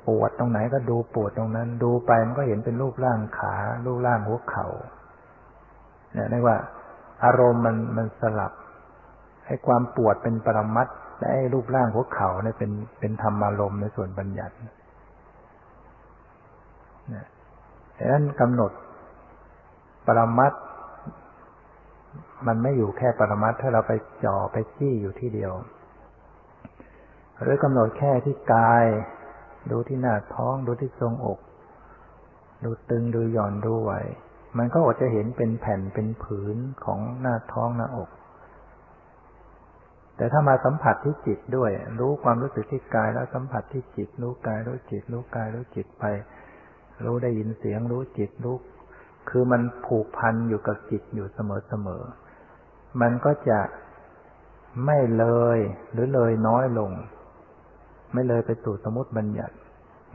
[0.08, 3.56] ปวดตรงไหนก็ดูปวดตรงนั้น ดูไปมันก็เห็นเป็นรูปร่างขา
[3.86, 4.68] รูปร่างหัวเขา่า
[6.14, 6.58] เนี่ยเรียกว่า
[7.24, 8.52] อารมณ์มันมันสลับ
[9.48, 10.88] ให้ความปวดเป็นปรมัต
[11.20, 14.56] และให้รูปร่างหัวเข่าเนี่ยเป็นเป็นธรรมารมณ์ในส่วนบัญญัติ
[17.98, 18.72] ดังนั้นกำหนด
[20.08, 20.54] ปรมัต
[22.48, 23.94] มันไม่อยู่แค่ปรมัตถ้าเราไป
[24.26, 25.54] จ่อไปจี้อยู่ที่เดียว
[27.42, 28.86] หรือกำหนดแค่ที่กาย
[29.72, 31.40] ดูที่หน้าท้อง ดูที่ทรงอก
[32.64, 33.92] ดูตึงดูหย่อนดูไหว
[34.58, 38.10] มันก็อดจะเห็นเป็นแผ่นเป็นผืนของหน้าท้องหน้าอก
[40.18, 46.06] แต่ถ้ามาสัมผัสที่จิตด้วย รู้ความรู้สึกที่กายแล้วสัมผัสที่จิต รู้กายรู้จิต รู้กายรู้จิตไป
[47.06, 48.56] รู้ได้ยินเสียง รู้จิตรู้
[49.30, 52.04] คือมันผูกพันอยู่กับจิตอยู่เสมอเสมอ
[53.02, 53.60] มันก็จะ
[54.86, 55.26] ไม่เล
[55.58, 55.60] ย
[55.92, 56.92] หรือเลยน้อยลง
[58.14, 59.56] ไม่เลยไปสู่สมมติบัญญัติ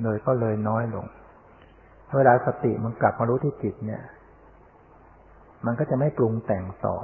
[0.03, 1.07] เลยก็เลยน้อยลง
[2.17, 4.03] เวลาสติมันกลับมารู้ที่จิตเนี่ย
[5.67, 6.97] มันก็จะไม่ปรุงแต่งต่อ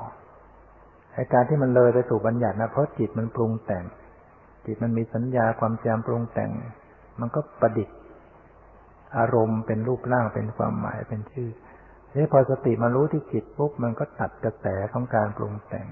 [1.17, 3.85] อาการที่มันเลยไปสู่บัญญัตินะเพราะจิตมันปรุงแต่ง
[4.67, 6.51] จิตมันมีสัญญาความจำปรุงแต่ง
[7.21, 7.99] มันก็ประดิษฐ์
[9.19, 11.49] อารมณ์เป็นรูปร่างเป็นความหมายเป็นชื่อ
[12.14, 15.87] นี่พอสติมารู้ที่จิตปุ๊บมันก็ตัดกระแสของการปรุงแต่ง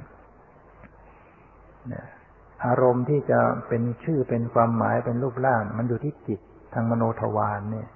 [2.67, 6.41] อารมณ์ที่จะเป็นชื่อเป็นความหมายเป็นรูปร่าง มันอยู่ที่จิต
[6.75, 7.89] ทางมโนทวารเนี่ย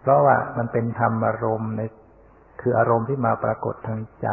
[0.00, 1.80] เพราะว่ามันเป็นธรรมอารมณ์ใน
[2.60, 4.28] คืออารมณ์ที่มาปรากฏทางใจ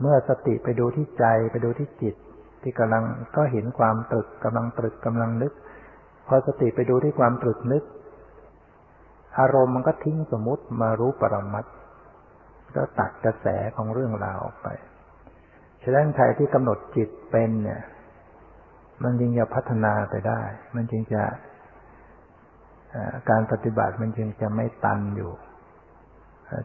[0.00, 2.14] เมื่อสติไปดูที่ใจไปดูที่จิต
[2.62, 3.04] ที่กำลัง
[3.36, 5.52] ก็เห็นความตรึกกำลังตรึกกำลังนึก
[6.26, 7.82] พอสติไปดูที่ความตรึกนึก
[9.38, 11.64] อารมณ์มันก็ทิ้งสมมติมารู้ปรมัต
[12.76, 14.68] ก็ตัดกระแสของเรื่องราวออกไป
[15.82, 17.82] ฉะนั้นใครที่กำหนดจิตเป็นเนี่ย
[19.02, 20.40] มันจึงจะพัฒนาไปได้
[20.74, 21.22] มันจึงจะ
[23.30, 25.32] การปฏิบัติมันจึงจะไม่ตันอยู่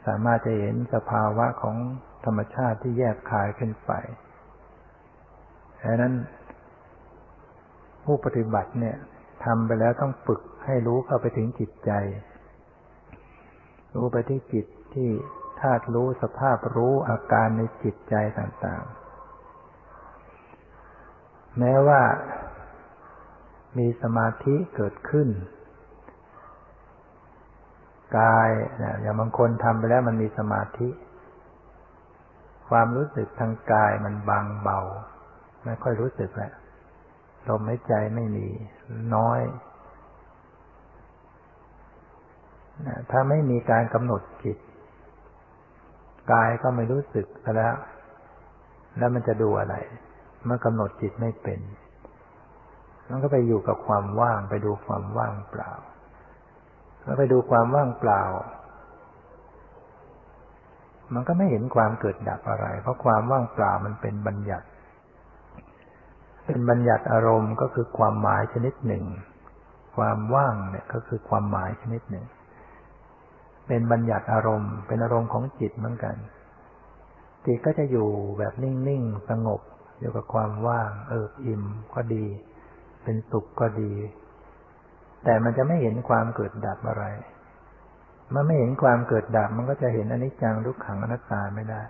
[0.08, 1.78] สามารถจะเห็นสภาวะของ
[2.26, 3.92] ธรรมชาติที่แยกคายขึ้นไป
[5.84, 6.14] ดังนั้น
[8.04, 8.98] ผู้ปฏิบัติเนี่ย
[9.46, 11.92] ทำไปแล้วต้องฝึกให้รู้เข้าไปถึงจิตใจ
[13.96, 15.10] รู้ไปที่จิตที่
[15.60, 22.02] ธาตุรู้สภาพรู้อาการในจิตใจต่างๆ แม้ว่า
[23.78, 25.30] มีสมาธิเกิดขึ้น
[28.18, 28.50] กาย
[29.02, 30.90] อย่างบางคนทำไปแล้วมันมีสมาธิ
[32.72, 34.80] ความรู้สึกทางกายมันบางเบา
[35.66, 36.54] ไม่ค่อยรู้สึกแหล้ว
[37.48, 38.48] ลมหายใจไม่มี
[39.16, 39.40] น้อย
[43.12, 44.58] ถ้าไม่มีการกำหนดจิต
[46.32, 47.76] กายก็ไม่รู้สึกแล้ว
[48.98, 49.76] แล้วมันจะดูอะไร
[50.46, 51.60] เมื่อกำหนดจิตไม่เป็น
[53.10, 55.72] มันก็ไปอยู่กับความว่าง ไปดูความว่างเปล่า
[57.04, 58.24] แล้วไปดูความว่างเปล่า
[61.14, 64.68] มันก็ไม่เห็นความเกิดดับอะไร เพราะความว่างเปล่ามันเป็นบัญญัติ
[66.46, 69.06] เป็นบัญญัติอารมณ์ก็คือความหมายชนิดหนึ่ง
[69.96, 72.26] ความว่างเนี่ยก็คือความหมายชนิดหนึ่ง
[73.68, 76.16] เป็นบัญญัติอารมณ์ เป็นอารมณ์ของจิตเหมือนกัน
[77.46, 78.10] จิตก็จะอยู่
[78.40, 79.62] แบบนิ่งๆ สงบ
[80.00, 81.64] อยู่กับความว่าง เอิบอิ่ม
[81.96, 82.26] ก็ดี
[83.04, 83.92] เป็นสุขก็ดี
[85.24, 87.04] แต่มันจะไม่เห็นความเกิดดับอะไร
[88.34, 91.82] มื่อไม่เห็นความเกิดดับ มันก็จะเห็นอนิจจังทุกขังอนัตตาไม่ได้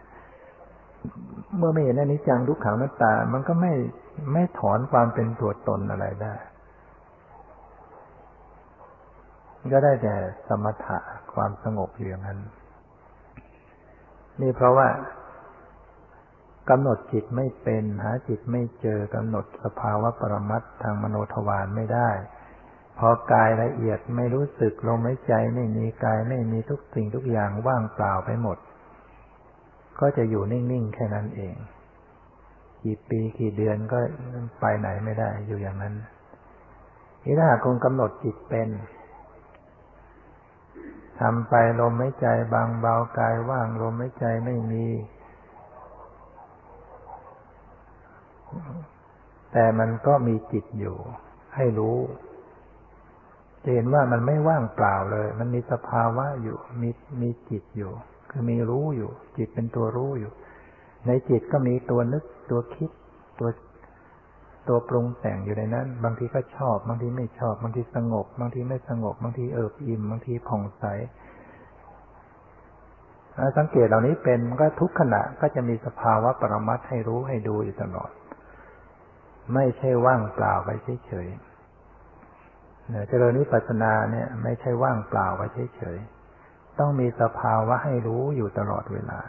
[1.57, 3.73] เมื่อไม่เห็นอนิจจังทุกขังอนัตตา มันก็ไม่
[4.33, 6.35] ไม่ถอนความเป็นตัวตนอะไรได้
[9.73, 10.15] ก็ได้แต่
[10.47, 10.97] สมถะ
[11.33, 12.39] ความสงบอยู่อย่างนั้น
[14.41, 14.87] นี่เพราะว่า
[16.69, 22.09] กำหนดจิตไม่เป็น หาจิตไม่เจอกำหนดสภาวะปรมัตทางมโนทวารไม่ได้
[23.03, 28.57] พอกายละเอียดไม่รู้สึกลมหายใจไม่มีกายไม่มีทุกสิ่งทุกอย่างว่างเปล่าไปหมด
[29.99, 31.55] ก็จะอยู่นิ่งๆแค่นั้นเอง
[32.83, 33.99] กี่ปีกี่เดือนก็
[34.59, 35.93] ไปไหนไม่ได้อยู่อย่างนั้น
[37.23, 38.69] นี่ถ้าหากคงกำหนดจิตเป็น
[41.19, 44.87] ทำไปลมหายใจบางเบากายว่างลมหายใจไม่มี
[49.51, 50.97] แต่มันก็มีจิตอยู่
[51.55, 51.97] ให้รู้
[53.63, 56.89] จะเห็นว่ามันไม่ว่างเปล่าเลย มันมีสภาวะอยู่ มี
[57.21, 57.91] มีจิตอยู่
[58.29, 60.31] คือมีรู้อยู่ จิตเป็นตัวรู้อยู่
[61.07, 62.91] ในจิตก็มีตัวนึก ตัวคิด
[63.39, 63.49] ตัว
[64.67, 70.83] ตัวปรุงแต่งอยู่ในนั้น บางทีก็ชอบ บางทีไม่ชอบ บางทีสงบ บางทีไม่สงบ บางทีเอิบอิ่ม บางทีผ่องใส
[73.57, 78.11] สังเกตเหล่านี้เป็นก็ทุกขณะก็จะมีสภาวะปรมัตให้รู้ให้ดูอยู่ตลอด
[79.53, 80.69] ไม่ใช่ว่างเปล่าไป
[81.05, 81.50] เฉยๆ
[83.09, 85.41] เจริญวิปัสสนาเนี่ย ไม่ใช่ว่างเปล่าไป
[85.75, 89.19] เฉยๆ ต้องมีสภาวะให้รู้อยู่ตลอดเวลา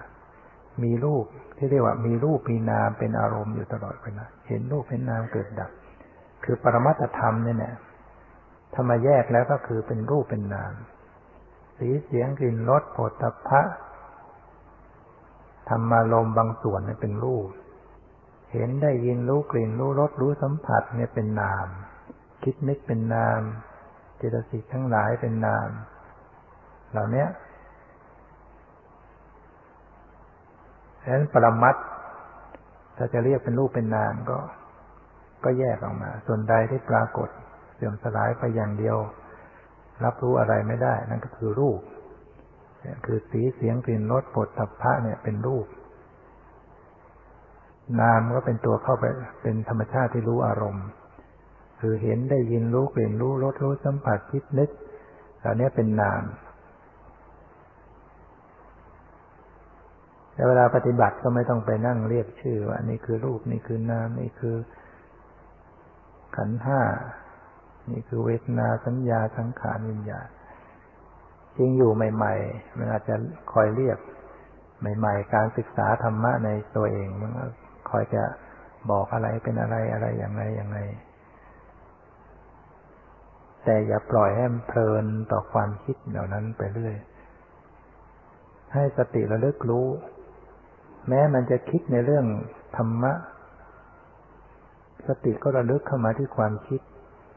[0.83, 1.25] มีรูป
[1.57, 5.71] ที่เรียกว่ามีรูปมีนามเป็นอารมณ์อยู่ตลอดเวลา เห็นรูปเห็นนามเกิดดับ
[6.45, 7.75] คือปรมัตธรรมเนี่ยเนี่ย
[8.73, 10.73] ถ้ามแยกแล้วก็คือเป็นรูปเป็นนาม
[11.79, 13.63] สีเสียงกลิ่นรสโผฏฐัพพะ
[15.69, 17.49] ธรรมารมบางส่วนเนี่ยเป็นรูป
[18.53, 21.67] เห็นได้ยินรู้กลิ่นรู้รสรู้สัมผัสเนี่ยเป็นนาม
[22.45, 23.41] คิดนึกเป็นนาม
[24.17, 25.69] เจตสิกทั้งหลายเป็นนาม
[26.93, 27.27] เหล่านี้
[31.03, 31.77] ฉะนั้นปรมัต
[32.97, 34.39] ถ้าจะเรียกเป็นรูปเป็นนามก็
[35.45, 37.29] ก็แยกออกมา ส่วนใดที่ปรากฏ
[37.75, 38.97] เสื่อมสลายไปอย่างเดียว
[40.05, 41.81] รับรู้อะไรไม่ได้ นั่นก็คือรูป
[43.05, 45.67] คือสีเสียงกลิ่นรสปดสัพพะเนี่ยเป็นรูป
[48.01, 49.05] นามก็เป็นตัวเข้าไป
[49.43, 50.87] เป็นธรรมชาติที่รู้อารมณ์
[51.85, 54.71] คือเห็นได้ยินรู้กลิ่นรู้รสรู้สัมผัสคิดนึก
[55.39, 56.23] เหล่านี้เป็นนาม
[60.33, 64.57] แต่เวลาปฏิบัติก็ไม่ต้องไปนั่งเรียกชื่อว่านี่คือรูปนี่คือนามนี่คือ
[66.37, 66.81] ขันห้า
[67.91, 70.29] นี่คือเวทนาสัญญาสังขารวิญญาณ
[71.57, 73.15] จริงอยู่ใหม่ ๆ มันอาจจะ
[73.53, 73.99] คอยเรียก
[74.99, 77.47] ใหม่ ๆ การศึกษาธรรมะในตัวเองมันก็
[77.91, 78.23] คอยจะ
[78.91, 80.81] บอกอะไรเป็นอะไรอะไรอย่างไรอย่างไร
[83.65, 86.95] แต่อย่าปล่อยให้มันเพลินต่อความคิดเหล่านั้นไปเรื่อย
[88.73, 89.87] ให้สติระลึกรู้
[91.09, 92.27] แม้มันจะคิดในเรื่อง
[92.77, 93.13] ธรรมะ
[95.07, 96.81] สติก็ระลึกเข้ามาที่ความคิด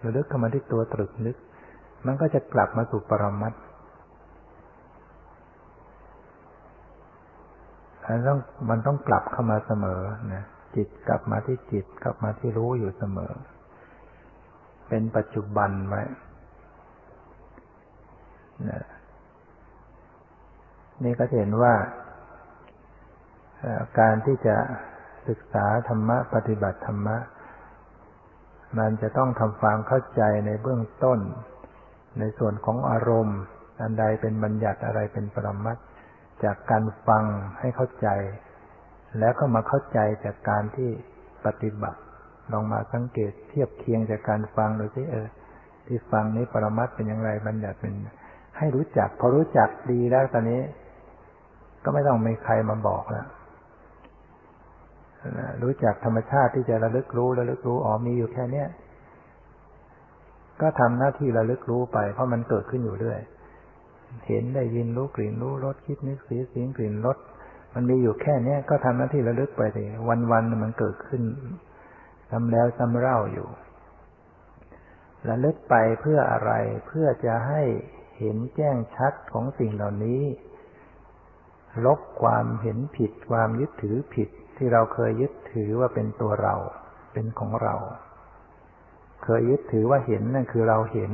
[0.06, 1.36] ระลึกเข้ามาที่ตัวตรึกนึก
[2.06, 3.62] มันก็จะกลับมาสู่ปรมัตถ์
[8.08, 10.02] มันต้องมันต้องกลับเข้ามาเสมอ
[10.34, 10.44] นะ
[10.76, 13.34] จิตกลับมาที่จิตกลับมาที่รู้อยู่เสมอ
[14.90, 16.04] เป็นปัจจุบันไว้
[21.04, 21.74] นี่ก็เห็นว่า
[24.00, 24.56] การที่จะ
[25.28, 27.18] ศึกษาธรรมะปฏิบัติธรรมะ
[28.80, 31.20] มันจะต้องทำความเข้าใจในเบื้องต้น
[32.20, 33.40] ในส่วนของอารมณ์
[33.82, 35.78] อันใดเป็นบัญญัติอะไรเป็นปรมัต
[36.44, 37.24] จากการฟัง
[37.60, 38.08] ให้เข้าใจ
[39.20, 40.90] แล้วก็มาเข้าใจจากการที่
[41.46, 42.00] ปฏิบัติ
[42.52, 45.28] ลองมาสังเกตเทียบเคียงจากการฟังดูสิเออ
[45.88, 47.94] ที่ฟังนี้ปรมัตเป็นอย่างไรบัญญัติเป็น
[48.58, 50.62] ให้รู้จัก พอรู้จักดีแล้วตอนนี้
[51.84, 53.28] ก็ไม่ต้องมีใครมาบอกแล้ว
[55.64, 58.68] รู้จักธรรมชาติที่จะระลึกรู้ระลึกรู้อ๋อมีอยู่แค่เนี้ย
[60.62, 63.20] ก็ทำหน้าที่ระลึกรู้ไป เพราะมันเกิดขึ้นอยู่เรื่อย
[64.28, 67.18] เห็นได้ยินรู้กลิ่นรู้รสคิดนึกสีเสียงกลิ่นรส
[67.74, 71.22] มันมีอยู่แค่เนี้ยก็ทำหน้าที่ระลึกไปเลยวันวันมันเกิดขึ้น
[72.38, 73.50] ซ้ำแล้วซ้ำเล่าอยู่
[75.28, 76.52] ระลึกไปเพื่ออะไร
[76.88, 77.62] เพื่อจะให้
[78.20, 80.24] เห็นแจ้งชัดของสิ่งเหล่านี้
[81.86, 86.56] ลบความเห็นผิด ความยึดถือผิดที่เราเคยยึดถือว่าเป็นตัวเรา
[87.14, 87.76] เป็นของเรา
[89.24, 91.12] เคยยึดถือว่าเห็นนั่นคือเราเห็น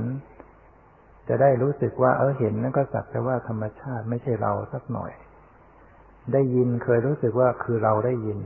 [1.28, 5.12] จะได้รู้สึกว่า เออเห็นนั่นก็สักแต่ว่าธรรมชาติไม่ใช่เราสักหน่อย
[6.34, 8.40] ได้ยินเคยรู้สึกว่าคือเราได้ยิน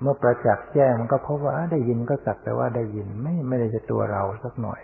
[0.00, 4.80] เมื่อประจักษ์แจ้งมันก็พบว่าได้ยินก็สักแต่ว่าได้ยินไม่ไม่ได้จะตัวเราสักหน่อย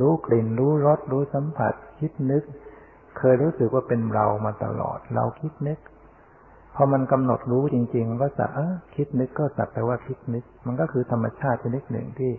[0.00, 2.42] รู้กลิ่นรู้รสรู้สัมผัส คิดนึก
[3.18, 5.78] เคยรู้สึกว่าเป็นเรามาตลอด เราคิดนึก
[6.74, 8.50] พอมันกำหนดรู้จริง ๆ มันก็สัก
[8.96, 12.30] คิดนึกก็สักแต่ว่าคิดนึก มันก็คือธรรมชาติชนิดหนึ่งที่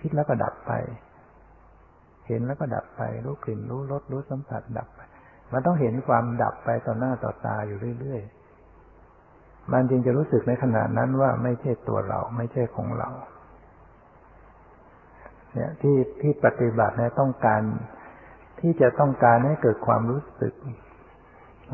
[0.00, 0.72] คิดแล้วก็ดับไป
[2.26, 5.00] เห็นแล้วก็ดับไป รู้กลิ่นรู้รสรู้สัมผัสดับไป
[5.52, 8.43] มันต้องเห็นความดับไปต่อหน้าต่อตาอยู่เรื่อยๆ
[9.72, 13.10] มันจึงจะรู้สึกในขณะนั้นว่าไม่ใช่ตัวเรา ไม่ใช่ของเรา
[15.52, 17.62] เนี่ยที่ที่ปฏิบัติเนี่ยต้องการ
[18.60, 20.54] ที่จะต้องการให้เกิดความรู้สึก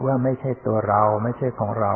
[0.07, 1.95] ว่าไม่ใช่ตัวเรา ไม่ใช่ของเรา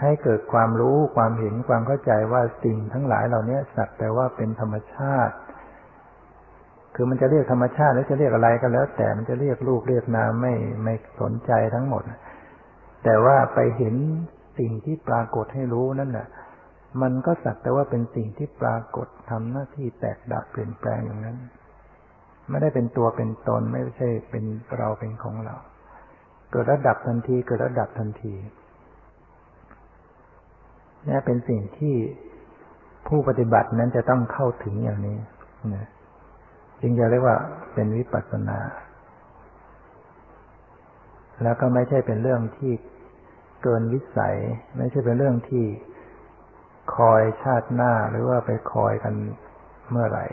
[0.00, 5.34] ให้เกิดความรู้ความเห็นความเข้าใจว่าสิ่งทั้งหลายเหล่านี้สักแต่ว่าเป็นธรรมชาติ
[6.94, 10.54] คือมันจะเรียกธรรมชาติหรือจะเรียกอะไรก็แล้ว แต่มันจะเรียกลูกเรียกนามไม่
[10.84, 12.02] ไม่สนใจทั้งหมด
[13.04, 13.96] แต่ว่าไปเห็น
[14.58, 16.28] สิ่งที่ปรากฏให้รู้นั่นแหละ
[17.02, 21.38] มันก็สักแต่ว่าเป็นสิ่งที่ปรากฏทำหน้าที่แตกดับเปลี่ยนแปลงอย่างนั้น
[22.48, 24.44] ไม่ได้เป็นตัวเป็นตนไม่ใช่เป็น
[24.78, 25.54] เราเป็นของเรา
[26.50, 28.34] เกิดระดับทันทีเกิดระดับทันที
[31.08, 31.94] นี่เป็นสิ่งที่
[33.08, 35.18] ผู้ปฏิบัตินั้นจะต้องเข้าถึงอย่างนี้
[35.74, 35.86] นะ
[36.80, 37.36] จึงจะเรียกว่า
[37.74, 38.58] เป็นวิปัสสนา
[41.42, 42.72] แล้วก็ไม่ใช่เป็นเรื่องที่
[43.62, 44.36] เกินวิสัย
[44.76, 45.64] ไม่ใช่เป็นเรื่องที่
[46.96, 49.14] คอยชาติหน้าหรือว่าไปคอยกัน
[49.90, 50.26] เมื่อไหร่